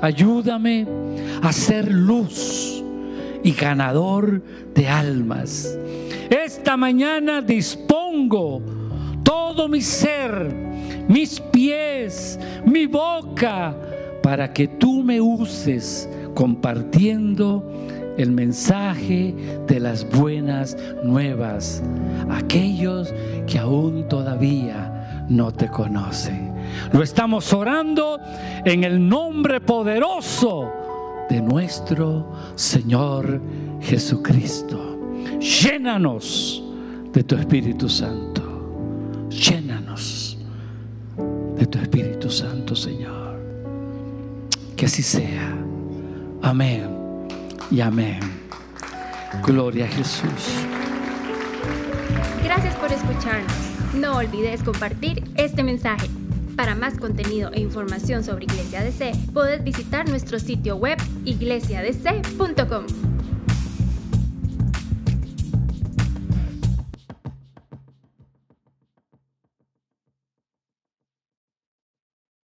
Ayúdame 0.02 0.88
a 1.42 1.52
ser 1.52 1.92
luz 1.92 2.84
y 3.44 3.52
ganador 3.52 4.42
de 4.74 4.88
almas. 4.88 5.78
Esta 6.30 6.78
mañana 6.78 7.42
dispongo 7.42 8.62
todo 9.24 9.68
mi 9.68 9.82
ser, 9.82 10.54
mis 11.08 11.40
pies, 11.40 12.40
mi 12.66 12.86
boca, 12.86 13.76
para 14.22 14.54
que 14.54 14.68
tú 14.68 15.04
me 15.04 15.20
uses 15.20 16.10
compartiendo 16.36 17.64
el 18.20 18.32
mensaje 18.32 19.34
de 19.66 19.80
las 19.80 20.08
buenas 20.10 20.76
nuevas 21.06 21.82
aquellos 22.30 23.14
que 23.48 23.58
aún 23.58 24.10
todavía 24.10 25.26
no 25.30 25.54
te 25.54 25.70
conocen. 25.70 26.54
Lo 26.92 27.02
estamos 27.02 27.54
orando 27.54 28.20
en 28.66 28.84
el 28.84 29.08
nombre 29.08 29.62
poderoso 29.62 30.70
de 31.30 31.42
nuestro 31.42 32.30
Señor 32.56 33.42
Jesucristo. 33.80 35.00
Llénanos 35.40 36.62
de 37.14 37.24
tu 37.24 37.36
Espíritu 37.36 37.88
Santo. 37.88 38.42
Llénanos 39.30 40.38
de 41.56 41.66
tu 41.66 41.80
Espíritu 41.80 42.30
Santo, 42.30 42.76
Señor. 42.76 43.40
Que 44.76 44.88
así 44.88 45.02
sea. 45.02 45.56
Amén 46.42 46.99
y 47.72 47.82
amén. 47.82 48.20
Gloria 49.46 49.86
a 49.86 49.88
Jesús. 49.88 50.66
Gracias 52.44 52.76
por 52.76 52.92
escucharnos. 52.92 53.54
No 53.94 54.18
olvides 54.18 54.64
compartir 54.64 55.24
este 55.36 55.64
mensaje. 55.64 56.08
Para 56.56 56.76
más 56.76 56.98
contenido 56.98 57.52
e 57.54 57.62
información 57.62 58.24
sobre 58.24 58.46
Iglesia 58.46 58.84
DC, 58.84 59.14
puedes 59.34 59.64
visitar 59.64 60.10
nuestro 60.10 60.40
sitio 60.40 60.76
web 60.76 60.98
iglesiadc.com. 61.26 63.19